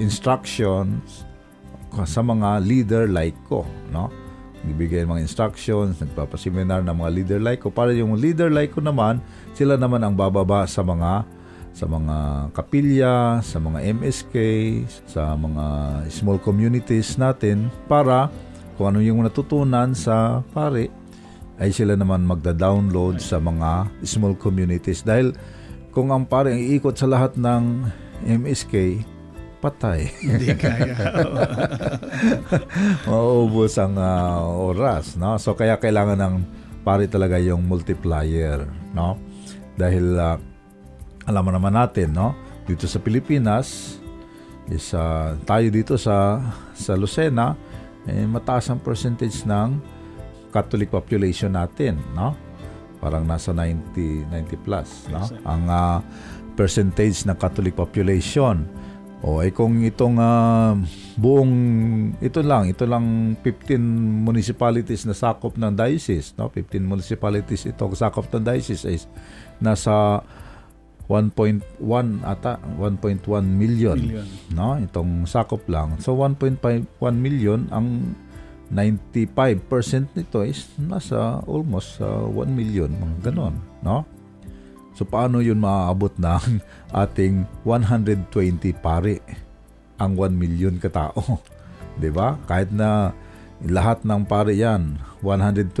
[0.00, 1.28] instructions
[2.06, 4.08] sa mga leader like ko, no?
[4.60, 7.72] Nagbibigay ng mga instructions, nagpapaseminar ng mga leader like ko.
[7.72, 9.24] Para yung leader like ko naman,
[9.56, 11.24] sila naman ang bababa sa mga
[11.70, 14.34] sa mga kapilya, sa mga MSK,
[15.06, 15.64] sa mga
[16.10, 17.70] small communities natin.
[17.86, 18.28] Para
[18.74, 20.90] kung ano yung natutunan sa pare
[21.60, 25.04] ay sila naman magda-download sa mga small communities.
[25.04, 25.36] Dahil
[25.92, 27.84] kung ang pare ang iikot sa lahat ng
[28.24, 29.04] MSK,
[29.60, 30.08] patay.
[30.24, 30.96] Hindi kaya.
[33.08, 35.36] Mauubos ang uh, oras, no?
[35.36, 36.34] So kaya kailangan ng
[36.80, 38.64] pare talaga yung multiplier,
[38.96, 39.20] no?
[39.76, 40.40] Dahil uh,
[41.28, 42.32] alam mo naman natin, no?
[42.64, 44.00] Dito sa Pilipinas,
[44.72, 46.40] is uh, tayo dito sa
[46.72, 47.52] sa Lucena,
[48.08, 49.76] eh, mataas ang percentage ng
[50.50, 52.48] Catholic population natin, no?
[53.00, 55.98] parang nasa 90 90 plus no ang uh,
[56.54, 58.68] percentage ng Catholic population
[59.20, 60.72] o ay kung itong uh,
[61.20, 61.52] buong
[62.24, 63.76] ito lang ito lang 15
[64.24, 66.48] municipalities na sakop ng diocese no?
[66.48, 69.04] 15 municipalities ito sakop ng diocese is
[69.60, 70.24] nasa
[71.10, 71.82] 1.1
[72.22, 74.26] ata 1.1 million, million.
[74.54, 74.78] no?
[74.78, 75.98] Itong sakop lang.
[75.98, 76.86] So 1.1
[77.18, 78.14] million ang
[78.70, 84.06] 95% nito is nasa almost uh, 1 million, mga ganon, no?
[85.00, 86.60] So paano yun maaabot ng
[86.92, 88.28] ating 120
[88.84, 89.24] pare
[89.96, 91.40] ang 1 million katao?
[91.96, 92.36] 'Di ba?
[92.44, 93.16] Kahit na
[93.64, 95.72] lahat ng pare yan 120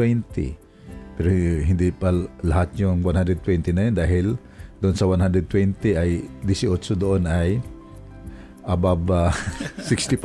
[1.20, 1.28] pero
[1.60, 4.26] hindi pa lahat yung 120 na yun dahil
[4.80, 7.60] doon sa 120 ay 18 doon ay
[8.64, 9.32] above uh,
[9.90, 10.20] 65.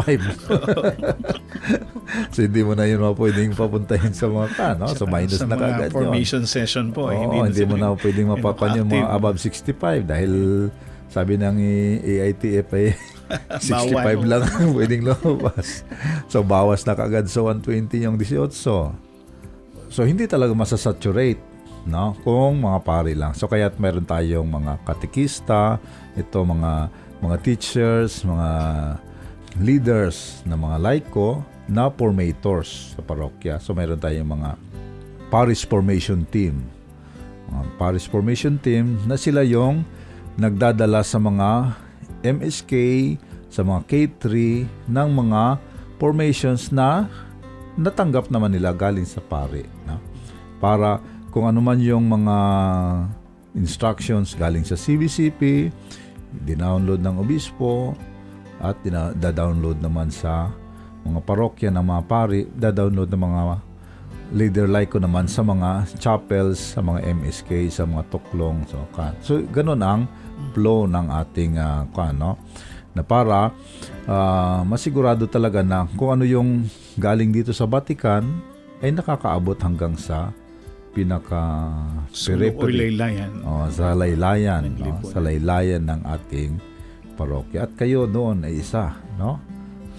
[2.33, 4.91] so hindi mo na yun pwedeng papuntahin sa mga ka, no?
[4.91, 5.95] So minus sa na kagad yun.
[5.95, 7.09] formation session po.
[7.09, 10.33] Oo, hindi, hindi mo na pwedeng mapapan yung mga above 65 dahil
[11.07, 11.55] sabi ng
[12.03, 12.87] AITF ay
[13.57, 15.87] 65 lang ang pwedeng lumabas.
[16.29, 18.51] So bawas na kagad sa 120 yung 18.
[18.53, 21.39] So hindi talaga masasaturate
[21.85, 23.31] no kung mga pari lang.
[23.37, 25.77] So kaya't meron tayong mga katikista,
[26.17, 26.89] ito mga
[27.23, 28.49] mga teachers, mga
[29.59, 33.57] leaders na mga laiko na formators sa parokya.
[33.57, 34.49] So mayroon tayong mga
[35.31, 36.67] parish formation team.
[37.49, 39.85] Mga parish formation team na sila yung
[40.35, 41.73] nagdadala sa mga
[42.25, 42.73] MSK,
[43.47, 44.25] sa mga K3
[44.91, 45.43] ng mga
[45.95, 47.07] formations na
[47.79, 49.63] natanggap naman nila galing sa pare.
[49.87, 49.99] No?
[50.59, 50.99] Para
[51.31, 52.37] kung ano man yung mga
[53.55, 55.71] instructions galing sa CBCP,
[56.43, 57.95] dinownload ng obispo,
[58.59, 58.79] at
[59.19, 60.51] da-download naman sa
[61.05, 63.41] mga parokya ng mga pari, da-download ng mga
[64.33, 68.65] leader like ko naman sa mga chapels, sa mga MSK, sa mga tuklong.
[68.65, 69.13] So, kan.
[69.21, 70.09] so ganun ang
[70.57, 72.41] flow ng ating uh, kan, no?
[72.95, 73.51] na para
[74.07, 76.63] uh, masigurado talaga na kung ano yung
[76.95, 78.23] galing dito sa Vatican
[78.79, 80.31] ay nakakaabot hanggang sa
[80.95, 81.43] pinaka
[82.55, 83.31] o laylayan.
[83.43, 85.03] Oh, sa laylayan, no?
[85.03, 86.51] sa laylayan ng ating
[87.19, 87.67] parokya.
[87.67, 89.43] At kayo noon ay isa, no?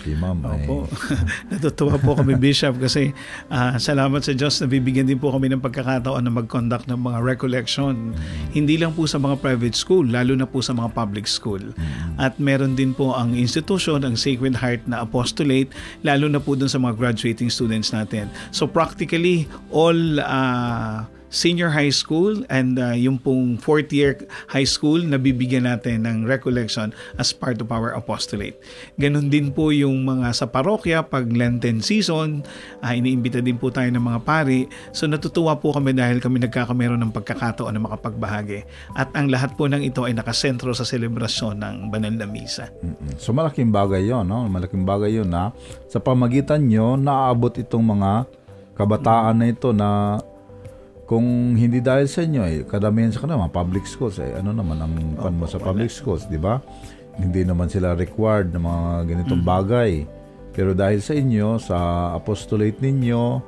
[0.06, 0.70] Si Ma'am ay...
[0.70, 0.86] Opo.
[1.50, 3.10] Natutuwa po kami, Bishop, kasi
[3.50, 7.18] uh, salamat sa Diyos na bibigyan din po kami ng pagkakataon na mag-conduct ng mga
[7.26, 8.14] recollection.
[8.14, 8.54] Mm-hmm.
[8.54, 11.58] Hindi lang po sa mga private school, lalo na po sa mga public school.
[11.58, 12.22] Mm-hmm.
[12.22, 15.74] At meron din po ang institution, ang Sacred Heart na apostolate,
[16.06, 18.30] lalo na po dun sa mga graduating students natin.
[18.54, 20.22] So practically, all...
[20.22, 24.16] Uh, senior high school and uh, yung pong fourth year
[24.50, 28.56] high school na bibigyan natin ng recollection as part of our apostolate.
[28.96, 32.46] Ganon din po yung mga sa parokya pag Lenten season,
[32.82, 34.70] uh, iniimbita din po tayo ng mga pari.
[34.94, 38.66] So natutuwa po kami dahil kami nagkakameron ng pagkakataon na makapagbahagi.
[38.94, 42.70] At ang lahat po ng ito ay nakasentro sa selebrasyon ng banal na misa.
[43.18, 44.46] So malaking bagay yon, no?
[44.46, 45.50] Malaking bagay yon na
[45.90, 48.28] sa pamagitan nyo naaabot itong mga
[48.76, 50.20] kabataan na ito na
[51.06, 54.82] kung hindi dahil sa inyo, eh, kadamihan sa kanila, mga public schools, eh, ano naman
[54.82, 56.58] ang pan mo sa public schools, di ba?
[57.14, 59.62] Hindi naman sila required ng mga ganitong mm-hmm.
[59.62, 59.90] bagay.
[60.50, 61.78] Pero dahil sa inyo, sa
[62.18, 63.38] apostolate ninyo,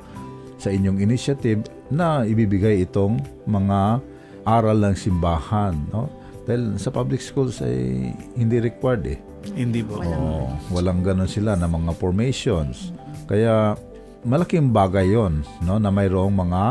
[0.54, 3.18] sa inyong initiative, na ibibigay itong
[3.50, 3.98] mga
[4.46, 6.06] aral ng simbahan, no?
[6.46, 9.18] Dahil sa public schools ay hindi required eh.
[9.52, 10.00] Hindi po.
[10.00, 12.96] Oh, walang ganun sila na mga formations.
[13.28, 13.76] Kaya
[14.24, 16.62] malaking bagay 'yon, no, na mayroong mga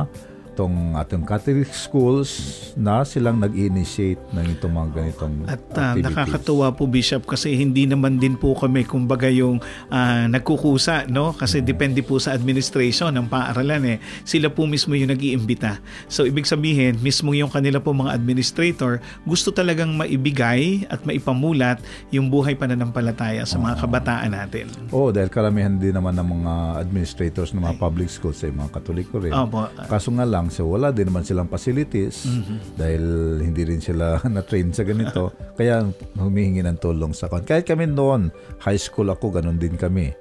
[0.57, 2.33] itong ating Catholic schools
[2.73, 8.17] na silang nag-initiate ng itong mga ganitong At uh, nakakatuwa po Bishop kasi hindi naman
[8.17, 9.61] din po kami kumbaga yung
[9.93, 11.69] uh, nagkukusa no kasi mm-hmm.
[11.69, 13.97] depende po sa administration ng paaralan eh.
[14.25, 15.77] Sila po mismo yung nag-iimbita.
[16.09, 18.97] So ibig sabihin mismo yung kanila po mga administrator
[19.29, 24.65] gusto talagang maibigay at maipamulat yung buhay pananampalataya sa mga kabataan natin.
[24.89, 28.73] Oo, oh, dahil karamihan din naman ng mga administrators ng mga public schools ay mga
[28.73, 29.29] Katoliko rin.
[29.37, 29.69] Opo.
[29.85, 30.55] Kaso nga lang lang.
[30.55, 32.57] So wala din naman silang facilities mm-hmm.
[32.79, 33.03] dahil
[33.43, 35.35] hindi rin sila na-train sa ganito.
[35.59, 35.83] Kaya
[36.15, 37.43] humihingi ng tulong sa kon.
[37.43, 38.31] Kahit kami noon,
[38.63, 40.15] high school ako, ganun din kami.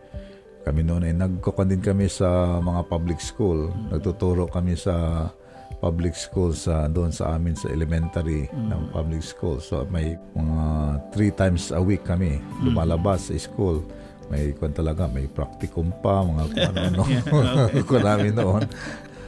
[0.67, 3.71] Kami noon ay nagkukan din kami sa mga public school.
[3.71, 3.91] Mm-hmm.
[3.95, 5.31] Nagtuturo kami sa
[5.77, 8.75] public school sa doon sa amin sa elementary mm-hmm.
[8.75, 9.63] ng public school.
[9.63, 10.67] So may mga
[11.15, 13.39] three times a week kami lumalabas mm-hmm.
[13.39, 13.79] sa school
[14.27, 16.45] may kung talaga may practicum pa mga
[16.91, 18.63] ano ano ko namin noon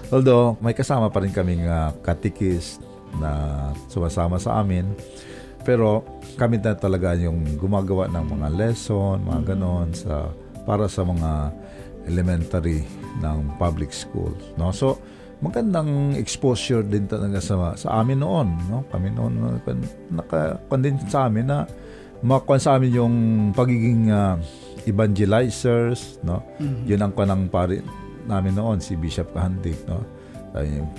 [0.09, 2.81] Although, may kasama pa rin kaming uh, katikis
[3.21, 4.89] na sumasama sa amin.
[5.65, 6.05] Pero
[6.41, 10.33] kami na talaga yung gumagawa ng mga lesson, mga ganon sa
[10.65, 11.53] para sa mga
[12.09, 12.85] elementary
[13.21, 14.73] ng public schools, no?
[14.73, 14.97] So,
[15.45, 18.89] magandang exposure din talaga sa sa amin noon, no?
[18.89, 19.61] Kami noon
[20.09, 21.69] naka din sa amin na
[22.25, 23.17] makuha sa amin yung
[23.53, 24.41] pagiging uh,
[24.89, 26.41] evangelizers, no?
[26.57, 26.85] Mm-hmm.
[26.89, 30.05] Yun ang kanang pare namin noon, si Bishop Kahandik, no?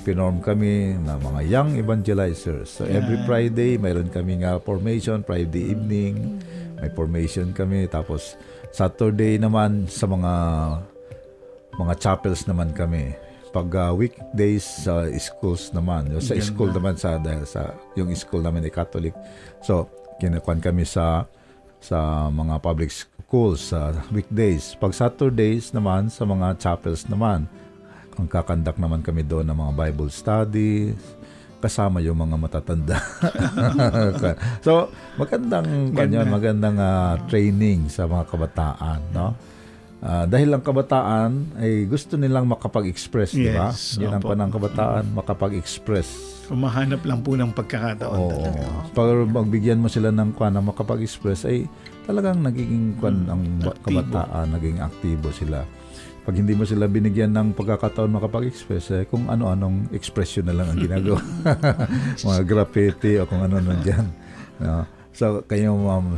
[0.06, 2.70] Pinorm kami na mga young evangelizers.
[2.80, 6.40] So every Friday, mayroon kami nga formation, Friday evening,
[6.80, 7.90] may formation kami.
[7.90, 8.40] Tapos
[8.72, 10.34] Saturday naman sa mga
[11.76, 13.16] mga chapels naman kami.
[13.50, 18.46] Pag uh, weekdays sa uh, schools naman, sa school naman sa dahil sa yung school
[18.46, 19.18] naman ay Catholic.
[19.66, 19.90] So,
[20.22, 21.26] kinukuan kami sa
[21.82, 22.94] sa mga public
[23.30, 24.74] schools sa weekdays.
[24.82, 27.46] Pag Saturdays naman sa mga chapels naman,
[28.18, 30.98] ang kakandak naman kami doon ng mga Bible studies,
[31.62, 32.98] kasama yung mga matatanda.
[34.66, 39.38] so, magandang kanyon, magandang uh, training sa mga kabataan, no?
[40.00, 43.70] Uh, dahil ang kabataan ay gusto nilang makapag-express, yes, di ba?
[43.78, 46.08] Yun ang panang kabataan, makapag-express.
[46.50, 48.18] Kumahanap lang po ng pagkakataon.
[48.18, 48.50] Oo.
[48.90, 51.70] Pag magbigyan mo sila ng kwan na makapag-express, ay
[52.10, 53.30] talagang nagiging kwan hmm.
[53.30, 53.44] ang
[53.86, 55.62] kabataan, naging aktibo sila.
[56.26, 60.80] Pag hindi mo sila binigyan ng pagkakataon makapag-express, eh, kung ano-anong expression na lang ang
[60.82, 61.22] ginagawa.
[62.26, 64.10] Mga graffiti o kung ano-ano dyan.
[64.58, 64.90] No?
[65.14, 66.18] So, kayo, Ma'am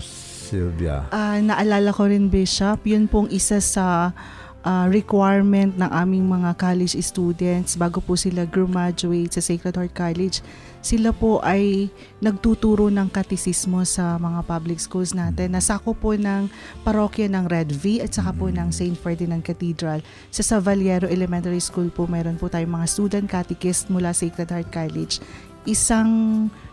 [0.52, 1.12] Sylvia.
[1.12, 4.16] Uh, naalala ko rin, Bishop, yun pong isa sa
[4.64, 10.44] uh, requirement ng aming mga college students bago po sila graduate sa Sacred Heart College.
[10.82, 11.94] Sila po ay
[12.26, 15.54] nagtuturo ng katisismo sa mga public schools natin.
[15.54, 16.50] Nasako po ng
[16.82, 18.98] parokya ng Red V at saka po ng St.
[18.98, 20.02] Ferdinand Cathedral.
[20.34, 25.22] Sa Savaliero Elementary School po meron po tayong mga student catechist mula Sacred Heart College.
[25.70, 26.10] Isang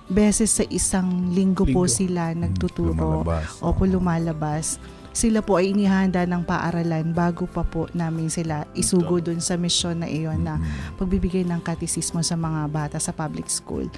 [0.09, 1.77] beses sa isang linggo, linggo.
[1.77, 3.23] po sila nagtuturo.
[3.23, 3.61] Lumalabas.
[3.61, 4.81] Opo, lumalabas
[5.19, 9.99] sila po ay inihanda ng paaralan bago pa po namin sila isugo dun sa misyon
[9.99, 10.63] na iyon na
[10.95, 13.91] pagbibigay ng katisismo sa mga bata sa public school.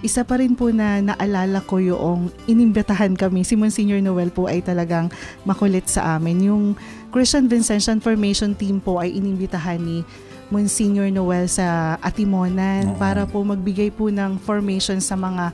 [0.00, 4.64] Isa pa rin po na naalala ko yung inimbitahan kami, si Monsignor Noel po ay
[4.64, 5.12] talagang
[5.44, 6.48] makulit sa amin.
[6.48, 6.64] Yung
[7.12, 10.00] Christian Vincentian Formation Team po ay inimbitahan ni
[10.48, 15.52] Monsignor Noel sa Atimonan para po magbigay po ng formation sa mga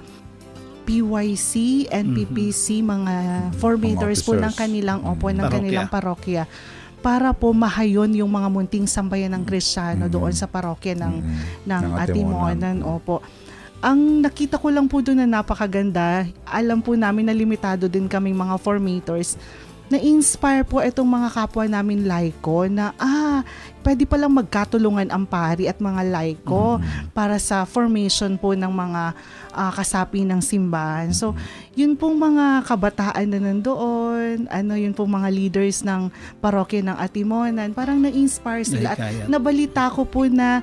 [0.88, 2.88] PYC, NPPC, mm-hmm.
[2.88, 3.14] mga
[3.61, 5.53] formators po ng kanilang opo ng parokya.
[5.53, 6.42] kanilang parokya
[6.98, 10.16] para po mahayon yung mga munting sambayan ng Kristiyano mm-hmm.
[10.16, 11.68] doon sa parokya ng mm-hmm.
[11.68, 12.77] ng, ng Atimonan.
[12.81, 13.20] Opo.
[13.79, 18.35] Ang nakita ko lang po doon na napakaganda, alam po namin na limitado din kaming
[18.35, 19.38] mga formators
[19.88, 23.40] na-inspire po itong mga kapwa namin laiko na ah,
[23.88, 27.16] pwede palang magkatulungan ang pari at mga laiko mm-hmm.
[27.16, 29.03] para sa formation po ng mga
[29.57, 31.09] uh, kasapi ng simbahan.
[31.16, 31.33] So,
[31.72, 36.12] yun pong mga kabataan na nandoon, ano yun pong mga leaders ng
[36.44, 38.92] parokya ng Atimonan, parang na-inspire sila.
[38.92, 40.61] At nabalita ko po na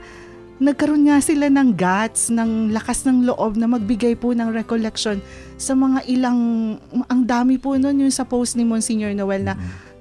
[0.55, 5.19] nagkaroon nga sila ng guts, ng lakas ng loob na magbigay po ng recollection
[5.59, 6.39] sa mga ilang,
[7.11, 9.55] ang dami po nun yung sa post ni Monsignor Noel na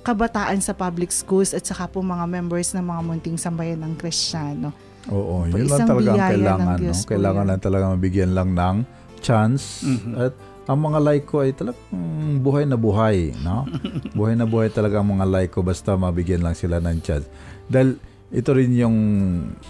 [0.04, 4.70] kabataan sa public schools at saka po mga members ng mga munting sambayan ng Kristiyano.
[5.10, 6.76] Oo, yun lang talaga ang kailangan.
[6.78, 6.94] No?
[7.08, 8.76] Kailangan lang talaga mabigyan lang ng
[9.24, 10.14] chance mm-hmm.
[10.20, 13.68] at ang mga laiko ay talagang buhay na buhay, no?
[14.16, 17.28] buhay na buhay talaga ang mga laiko basta mabigyan lang sila ng chance.
[17.68, 18.00] Dahil
[18.32, 18.96] ito rin yung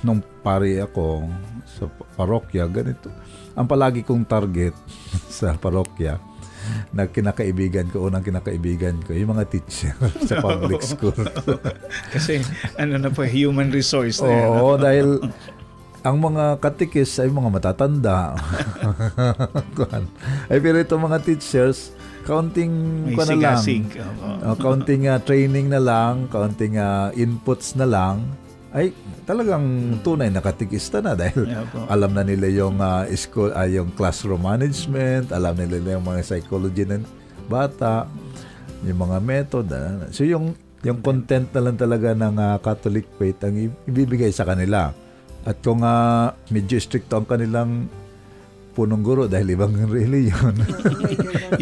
[0.07, 1.27] nung pari ako
[1.67, 3.11] sa parokya, ganito.
[3.59, 4.77] Ang palagi kong target
[5.43, 6.21] sa parokya
[6.97, 9.93] na kinakaibigan ko, unang kinakaibigan ko, yung mga teacher
[10.29, 11.17] sa public school.
[12.09, 12.41] Kasi
[12.81, 14.49] ano na po, human resource na yan.
[14.49, 15.09] Oo, dahil
[16.05, 18.37] ang mga katikis ay mga matatanda.
[20.53, 21.93] ay pero itong mga teachers,
[22.25, 22.73] counting
[23.13, 23.61] ko na lang.
[24.45, 28.25] Uh, counting uh, training na lang, counting uh, inputs na lang
[28.75, 28.91] ay
[29.23, 33.95] talagang tunay na katikista na dahil yeah, alam na nila yung uh, school uh, yung
[33.95, 37.07] classroom management, alam nila yung mga psychology ng
[37.47, 38.11] bata,
[38.83, 39.67] yung mga method.
[39.71, 43.57] Uh, so yung yung content na lang talaga ng uh, Catholic faith ang
[43.87, 44.91] ibibigay sa kanila.
[45.47, 47.87] At kung uh, medyo strict ang kanilang
[48.75, 50.55] punong guro dahil ibang reliyon.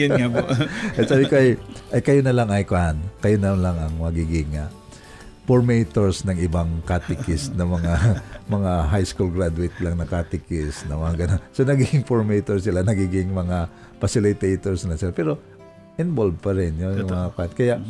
[0.00, 0.42] Yun nga po.
[0.96, 1.60] At sabi ko ay,
[1.92, 2.96] ay kayo na lang ay kuhan.
[3.20, 4.66] Kayo na lang ang magiging uh,
[5.42, 7.92] formators ng ibang catechist na mga
[8.54, 11.40] mga high school graduate lang na catechist na mga ganun.
[11.50, 13.66] So naging formators sila, nagiging mga
[13.98, 15.10] facilitators na sila.
[15.10, 15.38] Pero
[15.98, 17.52] involved pa rin yun, yung mga cat.
[17.58, 17.82] Kaya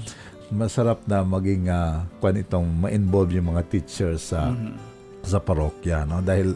[0.53, 4.77] masarap na maging uh, kwan itong ma-involve yung mga teachers sa mm-hmm.
[5.25, 6.53] sa parokya no dahil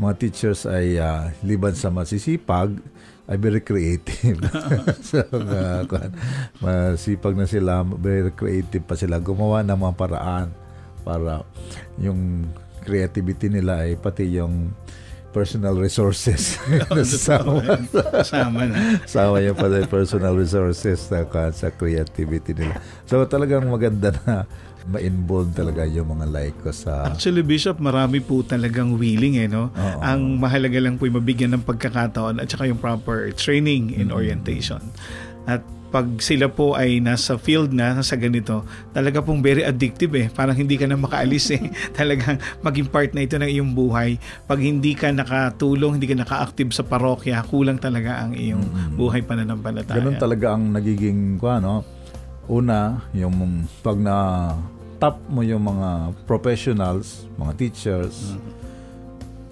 [0.00, 2.72] mga teachers ay uh, liban sa masisipag
[3.24, 4.36] ay very creative.
[5.08, 5.84] so, uh,
[6.60, 9.16] masipag na sila, very creative pa sila.
[9.16, 10.48] Gumawa ng mga paraan
[11.04, 11.44] para
[11.96, 12.44] yung
[12.84, 14.76] creativity nila ay pati yung
[15.32, 16.60] personal resources.
[17.26, 17.80] sama,
[18.22, 19.00] sama na.
[19.08, 22.78] sama yung pati personal resources sa, sa creativity nila.
[23.08, 24.46] So talagang maganda na
[24.84, 27.08] ma-involve talaga yung mga laiko sa...
[27.08, 29.72] Actually, Bishop, marami po talagang willing eh, no?
[29.72, 29.98] Oo.
[30.04, 34.18] Ang mahalaga lang po ay mabigyan ng pagkakataon at saka yung proper training and mm-hmm.
[34.20, 34.80] orientation.
[35.48, 40.26] At pag sila po ay nasa field na sa ganito, talaga pong very addictive eh.
[40.26, 41.70] Parang hindi ka na makaalis eh.
[41.98, 44.18] Talagang maging part na ito ng iyong buhay.
[44.50, 48.98] Pag hindi ka nakatulong, hindi ka naka-active sa parokya, kulang talaga ang iyong mm-hmm.
[48.98, 50.02] buhay pananampalataya.
[50.02, 51.86] Ganun talaga ang nagiging, ano,
[52.50, 54.16] una, yung pag na
[54.98, 58.52] top mo yung mga professionals, mga teachers, mm-hmm.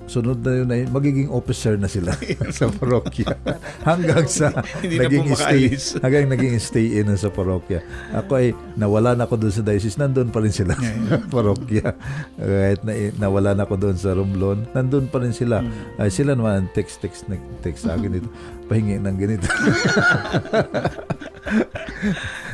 [0.07, 2.13] sunod na yun ay magiging officer na sila
[2.57, 3.33] sa parokya.
[3.89, 4.53] Hanggang sa
[4.85, 5.73] naging na stay
[6.05, 7.81] hanggang naging stay in sa parokya.
[8.13, 11.97] Ako ay nawala na ako doon sa diocese nandun pa rin sila sa parokya.
[12.37, 15.65] Kahit na, nawala na ako doon sa Romblon nandun pa rin sila.
[15.65, 16.01] Mm.
[16.03, 17.27] ay sila naman text text
[17.65, 18.29] text sa akin dito
[18.69, 19.47] pahingi ng ganito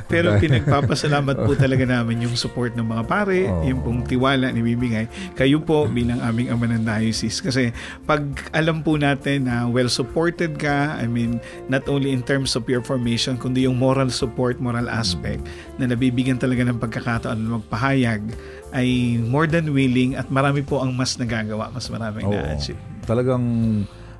[0.08, 3.64] Pero pinagpapasalamat po talaga namin yung support ng mga pare, Oo.
[3.68, 5.04] yung pong tiwala ni bibigay.
[5.36, 7.44] Kayo po bilang aming ama ng diocese.
[7.44, 7.70] Kasi
[8.08, 8.24] pag
[8.56, 12.80] alam po natin na well supported ka, I mean, not only in terms of your
[12.80, 15.44] formation, kundi yung moral support, moral aspect,
[15.76, 18.24] na nabibigyan talaga ng pagkakataon na magpahayag,
[18.72, 22.32] ay more than willing at marami po ang mas nagagawa, mas maraming Oo.
[22.32, 22.80] na-achieve.
[23.04, 23.44] Talagang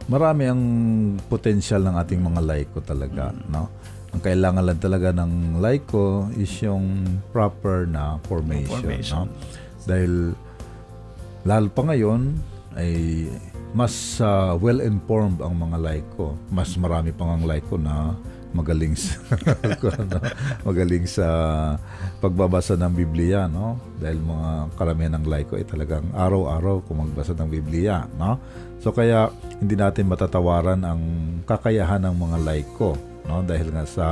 [0.09, 0.63] marami ang
[1.29, 3.49] potensyal ng ating mga laiko talaga, Mm.
[3.49, 3.69] no?
[4.09, 9.29] Ang kailangan lang talaga ng laiko is yung proper na formation, Formation.
[9.29, 9.33] no?
[9.85, 10.33] Dahil
[11.45, 12.21] lalo pa ngayon
[12.75, 13.29] ay
[13.77, 16.33] mas ah, well-informed ang mga laiko.
[16.49, 18.17] Mas marami pang ang laiko na
[18.53, 19.17] magaling sa
[20.01, 20.19] ano,
[20.65, 21.27] magaling sa
[22.19, 23.77] pagbabasa ng Biblia, no?
[24.01, 28.41] Dahil mga karamihan ng laiko ay talagang araw-araw kung magbasa ng Biblia, no?
[28.81, 29.29] So kaya
[29.59, 31.03] hindi natin matatawaran ang
[31.45, 32.97] kakayahan ng mga laiko,
[33.29, 33.45] no?
[33.45, 34.07] Dahil nga sa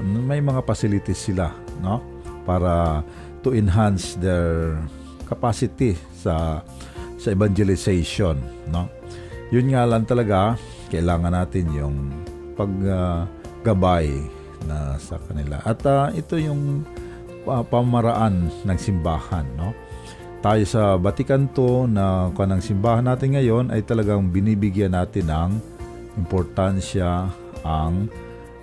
[0.00, 1.52] may mga facilities sila,
[1.84, 2.00] no?
[2.48, 3.04] Para
[3.44, 4.80] to enhance their
[5.28, 6.64] capacity sa
[7.18, 8.38] sa evangelization,
[8.72, 8.88] no?
[9.52, 10.56] Yun nga lang talaga
[10.88, 11.96] kailangan natin yung
[13.68, 14.08] paggabay
[14.64, 15.60] na sa kanila.
[15.60, 16.88] At ah, ito yung
[17.44, 19.76] ah, pamaraan ng simbahan, no?
[20.40, 25.50] Tayo sa Vatican II na kanang simbahan natin ngayon ay talagang binibigyan natin ng
[26.16, 27.28] importansya
[27.66, 28.08] ang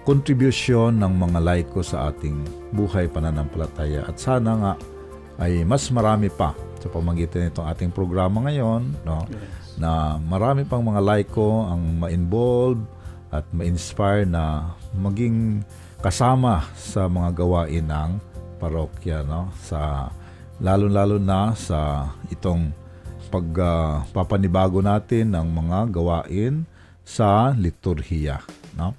[0.08, 2.41] kontribusyon ng mga laiko sa ating
[2.74, 4.08] buhay pananampalataya.
[4.10, 4.74] At sana nga
[5.38, 9.28] ay mas marami pa sa pamagitan nitong ating programa ngayon, no?
[9.76, 12.80] na marami pang mga laiko ang ma-involve
[13.36, 15.61] at ma-inspire na maging
[15.99, 18.11] kasama sa mga gawain ng
[18.57, 19.51] parokya no?
[19.61, 20.11] Sa
[20.59, 22.71] lalo-lalo na sa itong
[23.27, 26.63] pagpapanibago natin ng mga gawain
[27.03, 28.39] sa liturhiya
[28.77, 28.95] no?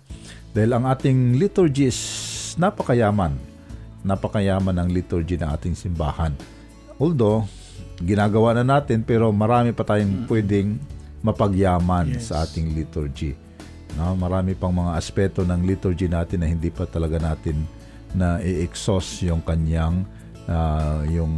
[0.52, 2.00] Dahil ang ating liturgy is
[2.56, 3.36] napakayaman.
[4.00, 6.32] Napakayaman ng liturgy ng ating simbahan.
[6.96, 7.44] Although
[8.00, 10.80] ginagawa na natin pero marami pa tayong pwedeng
[11.20, 12.30] mapagyaman Yes.
[12.32, 13.36] sa ating liturgy.
[13.96, 17.64] No, marami pang mga aspeto ng liturgy natin na hindi pa talaga natin
[18.12, 20.04] na i-exhaust yung kanyang
[20.48, 21.32] ah, yung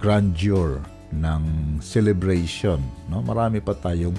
[0.00, 0.80] grandeur
[1.12, 2.80] ng celebration.
[3.12, 4.16] No, marami pa tayong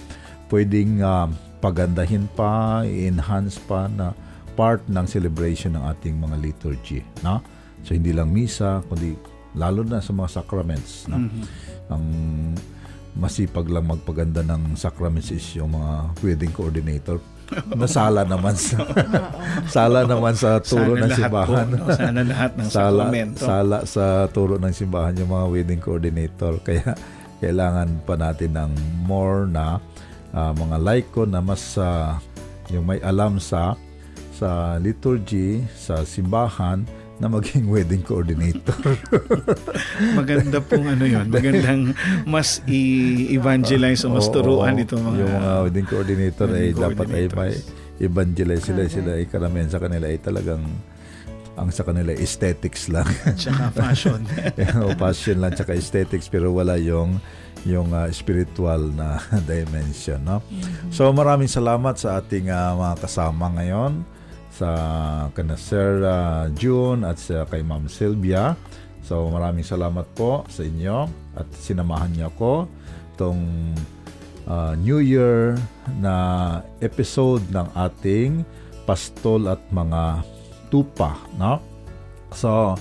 [0.54, 1.26] pwedeng ah,
[1.60, 4.14] pagandahin pa, i-enhance pa na
[4.54, 7.02] part ng celebration ng ating mga liturgy.
[7.26, 7.42] No?
[7.82, 9.18] So hindi lang misa, kundi
[9.58, 11.10] lalo na sa mga sacraments.
[11.10, 11.26] No?
[11.90, 12.06] Ang
[13.14, 17.18] masipag lang magpaganda ng sacraments is yung mga wedding coordinator.
[17.80, 18.84] Nasala naman sa
[19.70, 21.68] sala naman sa turo Sana ng simbahan.
[21.70, 21.86] Po, no?
[21.94, 23.42] Sana lahat ng sala, sakramento.
[23.44, 26.54] sala sa turo ng simbahan yung mga wedding coordinator.
[26.62, 26.96] Kaya
[27.44, 28.72] kailangan pa natin ng
[29.04, 29.78] more na
[30.32, 32.18] ah, mga laiko na mas ah,
[32.72, 33.76] yung may alam sa
[34.34, 36.84] sa liturgy, sa simbahan
[37.22, 38.98] na maging wedding coordinator.
[40.20, 41.30] Maganda pong ano yun.
[41.30, 41.94] Magandang
[42.26, 45.18] mas i-evangelize o mas turuan ito mga...
[45.22, 47.54] Yung mga wedding coordinator ay wedding dapat ay may
[48.02, 48.82] evangelize sila.
[48.90, 50.66] Sila ay karamihan sa kanila ay talagang
[51.54, 53.06] ang sa kanila aesthetics lang.
[53.38, 54.26] Tsaka fashion.
[54.82, 57.22] o passion lang tsaka aesthetics pero wala yung
[57.64, 60.44] yung ah, spiritual na dimension no
[60.92, 64.04] so maraming salamat sa ating ah, mga kasama ngayon
[64.54, 64.70] sa
[65.34, 68.54] kana Sir ah, June at sa kay Ma'am Sylvia.
[69.02, 72.54] So maraming salamat po sa inyo at sinamahan niyo ako
[73.18, 73.74] tong
[74.46, 75.58] ah, New Year
[75.98, 76.16] na
[76.86, 78.46] episode ng ating
[78.86, 80.22] pastol at mga
[80.70, 81.74] tupa no?
[82.34, 82.74] So,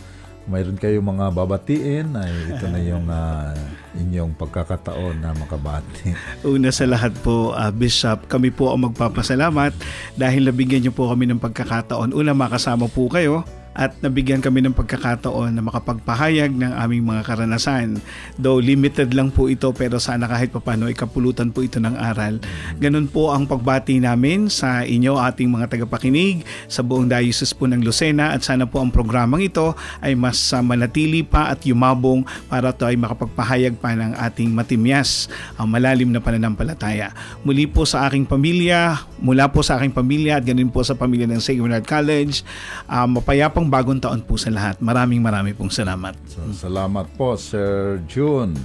[0.51, 3.55] mayroon kayong mga babatiin ay ito na yung ah,
[3.95, 6.17] inyong pagkakataon na makabati.
[6.47, 9.73] Una sa lahat po, ah, Bishop, kami po ang magpapasalamat
[10.19, 12.11] dahil nabigyan niyo po kami ng pagkakataon.
[12.17, 18.01] Una, makasama po kayo at nabigyan kami ng pagkakataon na makapagpahayag ng aming mga karanasan.
[18.37, 22.41] Though limited lang po ito pero sana kahit papano ikapulutan po ito ng aral.
[22.77, 27.81] Ganun po ang pagbati namin sa inyo ating mga tagapakinig sa buong diocese po ng
[27.81, 29.73] Lucena at sana po ang programang ito
[30.05, 35.27] ay mas ah, manatili pa at yumabong para ito ay makapagpahayag pa ng ating matimyas
[35.57, 37.13] ang malalim na pananampalataya.
[37.43, 41.27] Muli po sa aking pamilya, mula po sa aking pamilya at ganun po sa pamilya
[41.29, 41.59] ng St.
[41.59, 42.43] Bernard College,
[42.87, 44.81] ah, mapayapang bagong taon po sa lahat.
[44.81, 46.17] Maraming maraming pong salamat.
[46.31, 48.57] So, salamat po Sir June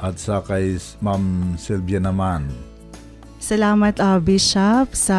[0.00, 2.70] at sa kay Ma'am Sylvia naman.
[3.40, 5.16] Salamat ah, Bishop sa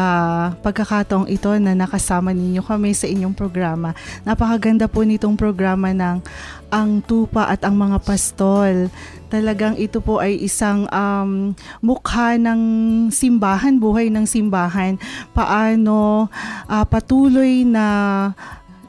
[0.62, 3.98] pagkakataong ito na nakasama ninyo kami sa inyong programa.
[4.22, 6.22] Napakaganda po nitong programa ng
[6.70, 8.94] Ang Tupa at ang mga Pastol.
[9.26, 11.50] Talagang ito po ay isang um,
[11.82, 12.62] mukha ng
[13.10, 15.02] simbahan, buhay ng simbahan.
[15.34, 16.30] Paano
[16.70, 17.84] ah, patuloy na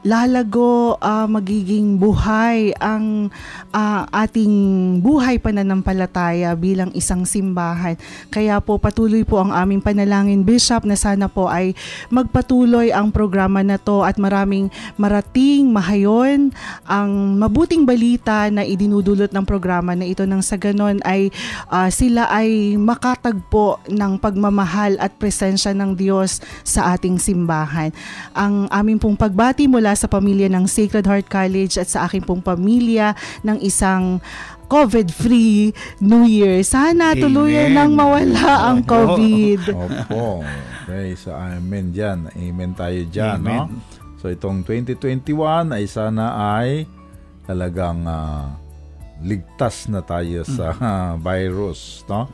[0.04, 3.32] lalago, uh, magiging buhay ang
[3.72, 4.52] uh, ating
[5.00, 7.96] buhay pananampalataya bilang isang simbahan.
[8.28, 11.72] Kaya po patuloy po ang aming panalangin, Bishop, na sana po ay
[12.12, 14.68] magpatuloy ang programa na to at maraming
[15.00, 16.52] marating, mahayon,
[16.84, 21.32] ang mabuting balita na idinudulot ng programa na ito nang sa ganon ay
[21.72, 27.88] uh, sila ay makatagpo ng pagmamahal at presensya ng Diyos sa ating simbahan.
[28.36, 32.42] Ang aming pong pagbati mula sa pamilya ng Sacred Heart College at sa aking pong
[32.42, 33.14] pamilya
[33.46, 34.18] ng isang
[34.68, 35.72] COVID-free
[36.02, 36.60] New Year.
[36.66, 37.22] Sana Amen.
[37.22, 39.60] tuluyan nang mawala ang COVID.
[39.76, 40.42] Opo.
[40.84, 42.28] Okay, so amen dyan.
[42.34, 43.70] Amen tayo dyan, amen.
[43.70, 43.80] no?
[44.20, 46.24] So itong 2021 ay sana
[46.58, 46.88] ay
[47.44, 48.56] talagang uh,
[49.20, 52.28] ligtas na tayo sa uh, virus, no?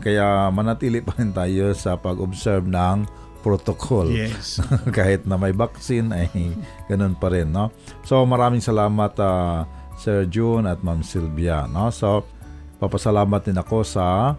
[0.00, 3.04] Kaya manatili pa rin tayo sa pag-observe ng
[3.40, 4.08] protocol.
[4.12, 4.60] Yes.
[4.96, 6.28] Kahit na may vaccine ay
[6.86, 7.72] ganun pa rin, no?
[8.04, 9.64] So maraming salamat uh,
[9.96, 11.88] Sir June at Ma'am Sylvia, no?
[11.92, 12.24] So
[12.80, 14.36] papasalamat din ako sa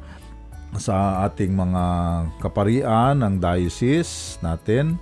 [0.80, 1.84] sa ating mga
[2.40, 4.96] kaparian ng diocese natin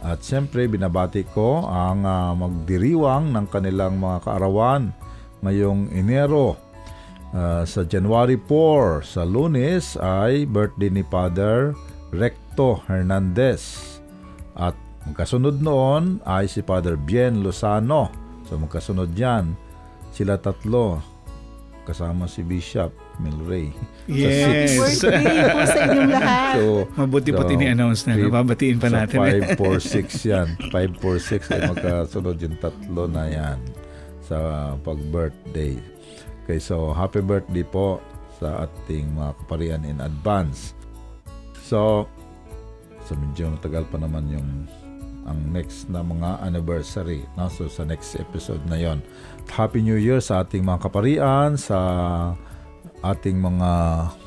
[0.00, 4.96] at siyempre binabati ko ang uh, magdiriwang ng kanilang mga kaarawan
[5.44, 6.56] ngayong Enero.
[7.30, 11.76] Uh, sa January 4, sa lunes ay birthday ni Father
[12.10, 13.98] Recto Hernandez.
[14.58, 14.74] At
[15.06, 18.10] magkasunod noon ay si Father Bien Lozano.
[18.46, 19.54] So magkasunod yan.
[20.10, 20.98] Sila tatlo
[21.86, 23.72] kasama si Bishop Milray.
[24.10, 24.98] Yes.
[24.98, 26.54] Sa birthday po sa inyong lahat.
[26.58, 26.64] So,
[26.98, 28.18] Mabuti so, po tini-announce na.
[28.18, 29.22] Nababatiin pa natin.
[29.22, 29.62] So
[30.26, 30.48] 546 yan.
[30.74, 33.58] 546 ay magkasunod yung tatlo na yan
[34.26, 34.38] sa
[34.82, 35.78] pag-birthday.
[36.42, 38.02] Okay, so happy birthday po
[38.42, 40.74] sa ating mga kaparian in advance.
[41.70, 42.10] So,
[43.06, 44.66] so medyo matagal pa naman yung
[45.22, 47.22] ang next na mga anniversary.
[47.38, 47.46] No?
[47.46, 48.98] So sa next episode na yon.
[49.46, 51.78] Happy New Year sa ating mga kaparian, sa
[53.06, 53.70] ating mga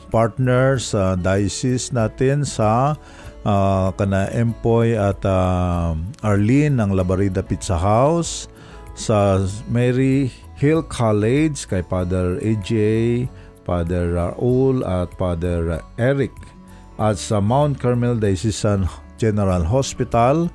[0.08, 2.96] partners sa uh, diocese natin sa
[3.44, 8.48] uh, kana Empoy at uh, Arlene ng Labarida Pizza House,
[8.94, 10.30] sa Mary
[10.62, 12.72] Hill College kay Father AJ,
[13.66, 16.32] Father Raul at Father Eric
[17.02, 18.86] at sa Mount Carmel Diocesan
[19.18, 20.50] General Hospital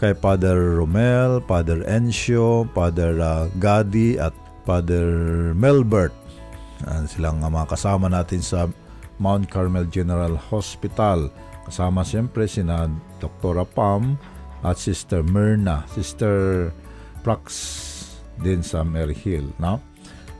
[0.00, 4.34] kay Father Romel, Father Encio, Father uh, Gadi at
[4.66, 5.06] Father
[5.54, 6.12] Melbert.
[6.84, 8.66] Yan silang uh, mga kasama natin sa
[9.22, 11.30] Mount Carmel General Hospital.
[11.64, 12.90] Kasama siyempre sina
[13.22, 13.62] Dr.
[13.64, 14.18] Pam
[14.66, 16.68] at Sister Myrna, Sister
[17.24, 17.44] Prax
[18.42, 19.48] din sa Mary Hill.
[19.62, 19.80] No?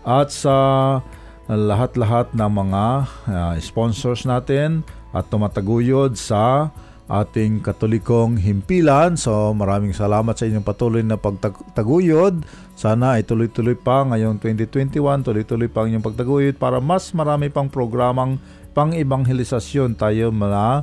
[0.05, 1.01] At sa
[1.49, 2.85] lahat-lahat ng mga
[3.29, 4.85] uh, sponsors natin,
[5.15, 6.75] at tumataguyod sa
[7.07, 9.15] ating katolikong himpilan.
[9.15, 12.43] So maraming salamat sa inyong patuloy na pagtaguyod.
[12.75, 17.71] Sana ay tuloy-tuloy pa ngayong 2021, tuloy-tuloy pa ang inyong pagtaguyod para mas marami pang
[17.71, 18.41] programang
[18.75, 20.83] pang-ibanghelisasyon tayo na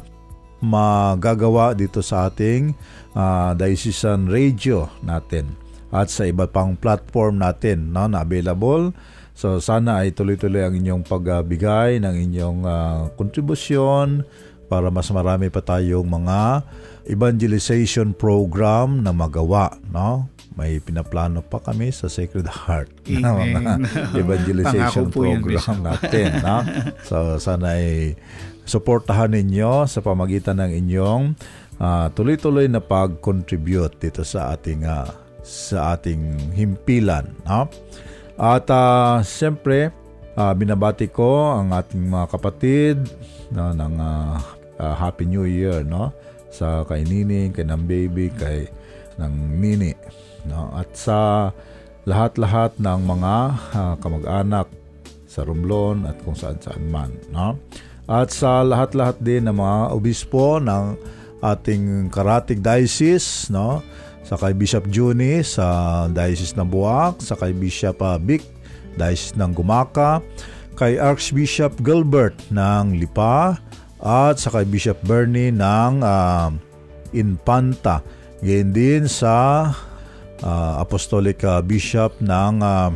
[0.62, 2.72] magagawa dito sa ating
[3.18, 5.58] uh, diocesan radio natin
[5.92, 8.96] at sa iba pang platform natin no, na available
[9.36, 14.28] So sana ay tuloy-tuloy ang inyong pagbigay ng inyong uh, kontribusyon
[14.72, 16.64] para mas marami pa tayong mga
[17.12, 20.32] evangelization program na magawa, no?
[20.56, 23.20] May pinaplano pa kami sa Sacred Heart Amen.
[23.20, 23.74] na mga
[24.24, 26.58] evangelization program natin, no?
[27.10, 28.16] So sana ay
[28.64, 31.24] suportahan ninyo sa pamagitan ng inyong
[31.82, 35.10] uh, tuloy-tuloy na pag-contribute dito sa ating uh,
[35.42, 37.68] sa ating himpilan, no?
[38.42, 39.94] At uh, siyempre,
[40.34, 42.98] uh, binabati ko ang ating mga kapatid
[43.54, 44.42] no, ng uh,
[44.82, 46.10] uh, Happy New Year no?
[46.50, 48.66] Sa kay Nini, kay ng baby, kay
[49.22, 49.94] ng Nini
[50.50, 50.74] no?
[50.74, 51.54] At sa
[52.10, 53.36] lahat-lahat ng mga
[53.78, 54.66] uh, kamag-anak
[55.30, 57.62] sa Romblon at kung saan-saan man no?
[58.10, 60.98] At sa lahat-lahat din ng mga obispo ng
[61.46, 63.86] ating Karatig Diocese no
[64.32, 68.40] sa kay Bishop Juni sa Diocese ng Buwak, sa kay Bishop uh, Vic,
[68.96, 70.24] Diocese ng Gumaka,
[70.80, 73.60] kay Archbishop Gilbert ng Lipa,
[74.00, 76.48] at sa kay Bishop Bernie ng uh,
[77.12, 78.00] Infanta.
[78.40, 79.68] Ngayon din sa
[80.40, 82.88] uh, Apostolic uh, Bishop ng uh,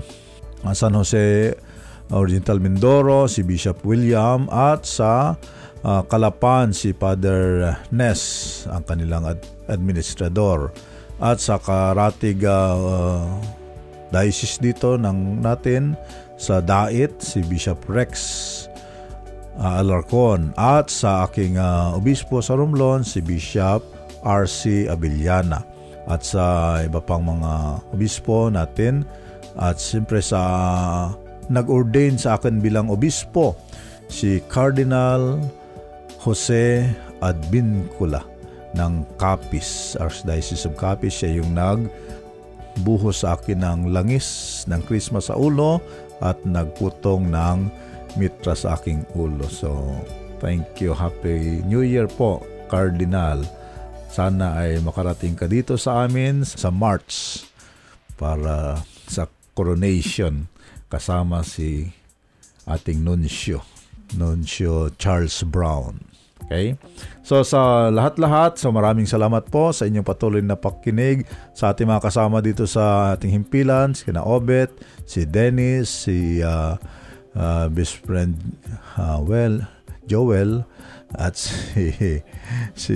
[0.72, 1.52] San Jose
[2.16, 5.36] Oriental Mindoro, si Bishop William, at sa
[5.84, 10.72] uh, Kalapan si Father Ness, ang kanilang ad- administrador
[11.20, 13.24] at sa karatig uh,
[14.12, 15.96] diocese dito ng natin
[16.36, 18.12] sa Dait si Bishop Rex
[19.60, 23.84] uh, Alarcon at sa aking uh, obispo sa Romblon si Bishop
[24.26, 25.64] RC Abiliana.
[26.06, 29.02] at sa iba pang mga obispo natin
[29.58, 30.42] at siyempre sa
[31.50, 33.58] nag-ordain sa akin bilang obispo
[34.06, 35.42] si Cardinal
[36.22, 36.86] Jose
[37.26, 38.35] Advincula
[38.76, 41.16] ng Capiz, Archdiocese of Capiz.
[41.16, 45.80] Siya yung nagbuhos sa akin ng langis ng Christmas sa ulo
[46.20, 47.72] at nagputong ng
[48.20, 49.48] mitra sa aking ulo.
[49.48, 49.72] So,
[50.40, 50.96] thank you.
[50.96, 53.44] Happy New Year po, Cardinal.
[54.12, 57.44] Sana ay makarating ka dito sa amin sa March
[58.16, 58.80] para
[59.12, 60.48] sa coronation
[60.88, 61.92] kasama si
[62.64, 63.60] ating nuncio,
[64.16, 66.15] nuncio Charles Brown.
[66.44, 66.76] Okay?
[67.26, 71.26] So sa lahat-lahat, so maraming salamat po sa inyong patuloy na pakinig
[71.56, 74.70] sa ating mga kasama dito sa ating himpilan, si Kina Obet,
[75.08, 76.78] si Dennis, si uh,
[77.34, 78.38] uh, best friend
[79.00, 79.66] uh, well,
[80.06, 80.70] Joel,
[81.18, 82.22] at si,
[82.78, 82.96] si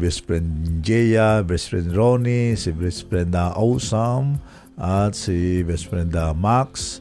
[0.00, 4.40] best friend Jaya, best friend Ronnie, si best friend uh, Awesome,
[4.80, 7.00] at si best friend uh, Max,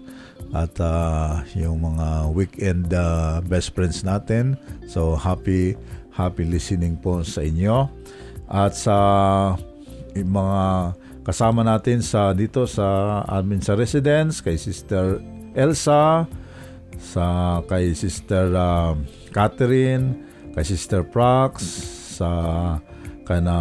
[0.56, 4.56] at uh, yung mga weekend uh, best friends natin.
[4.88, 5.76] So happy
[6.16, 7.91] happy listening po sa inyo.
[8.47, 8.97] At sa
[10.16, 10.95] mga
[11.28, 15.20] kasama natin sa dito sa amin sa residence kay Sister
[15.51, 16.24] Elsa,
[16.95, 17.26] sa
[17.68, 18.95] kay Sister uh,
[19.36, 20.24] Catherine,
[20.56, 21.60] kay Sister Prax,
[22.16, 22.32] sa
[23.28, 23.58] kana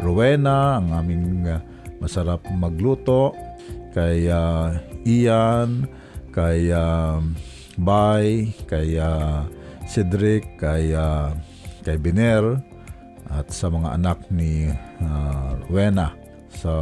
[0.00, 1.60] Rowena, ang aming uh,
[2.00, 3.34] masarap magluto,
[3.92, 5.88] kay uh, Ian,
[6.34, 7.22] kay uh,
[7.78, 9.46] Bay, kay uh,
[9.86, 11.30] Cedric, kay uh,
[11.86, 12.58] kay Biner,
[13.30, 14.68] at sa mga anak ni
[15.00, 16.12] uh, Rowena.
[16.58, 16.72] So,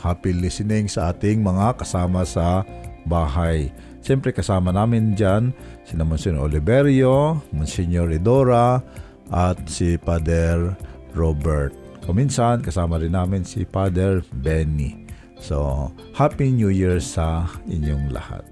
[0.00, 2.64] happy listening sa ating mga kasama sa
[3.04, 3.68] bahay.
[4.00, 5.52] Siyempre kasama namin dyan
[5.84, 8.80] sina Monsignor Oliverio, Monsignor Idora,
[9.28, 10.72] at si Father
[11.12, 11.76] Robert.
[12.00, 15.09] Kuminsan kasama rin namin si Father Benny.
[15.40, 18.44] So, Happy New Year sa inyong lahat.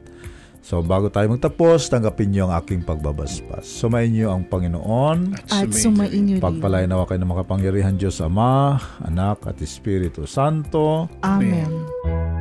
[0.64, 3.64] So, bago tayo magtapos, tanggapin niyo ang aking pagbabaspas.
[3.64, 5.48] Sumayin niyo ang Panginoon.
[5.48, 6.44] At sumayin niyo din.
[6.44, 11.08] Pagpalain nawa kayo ng makapangyarihan Diyos Ama, Anak at Espiritu Santo.
[11.24, 11.88] Amen.
[12.04, 12.37] Ang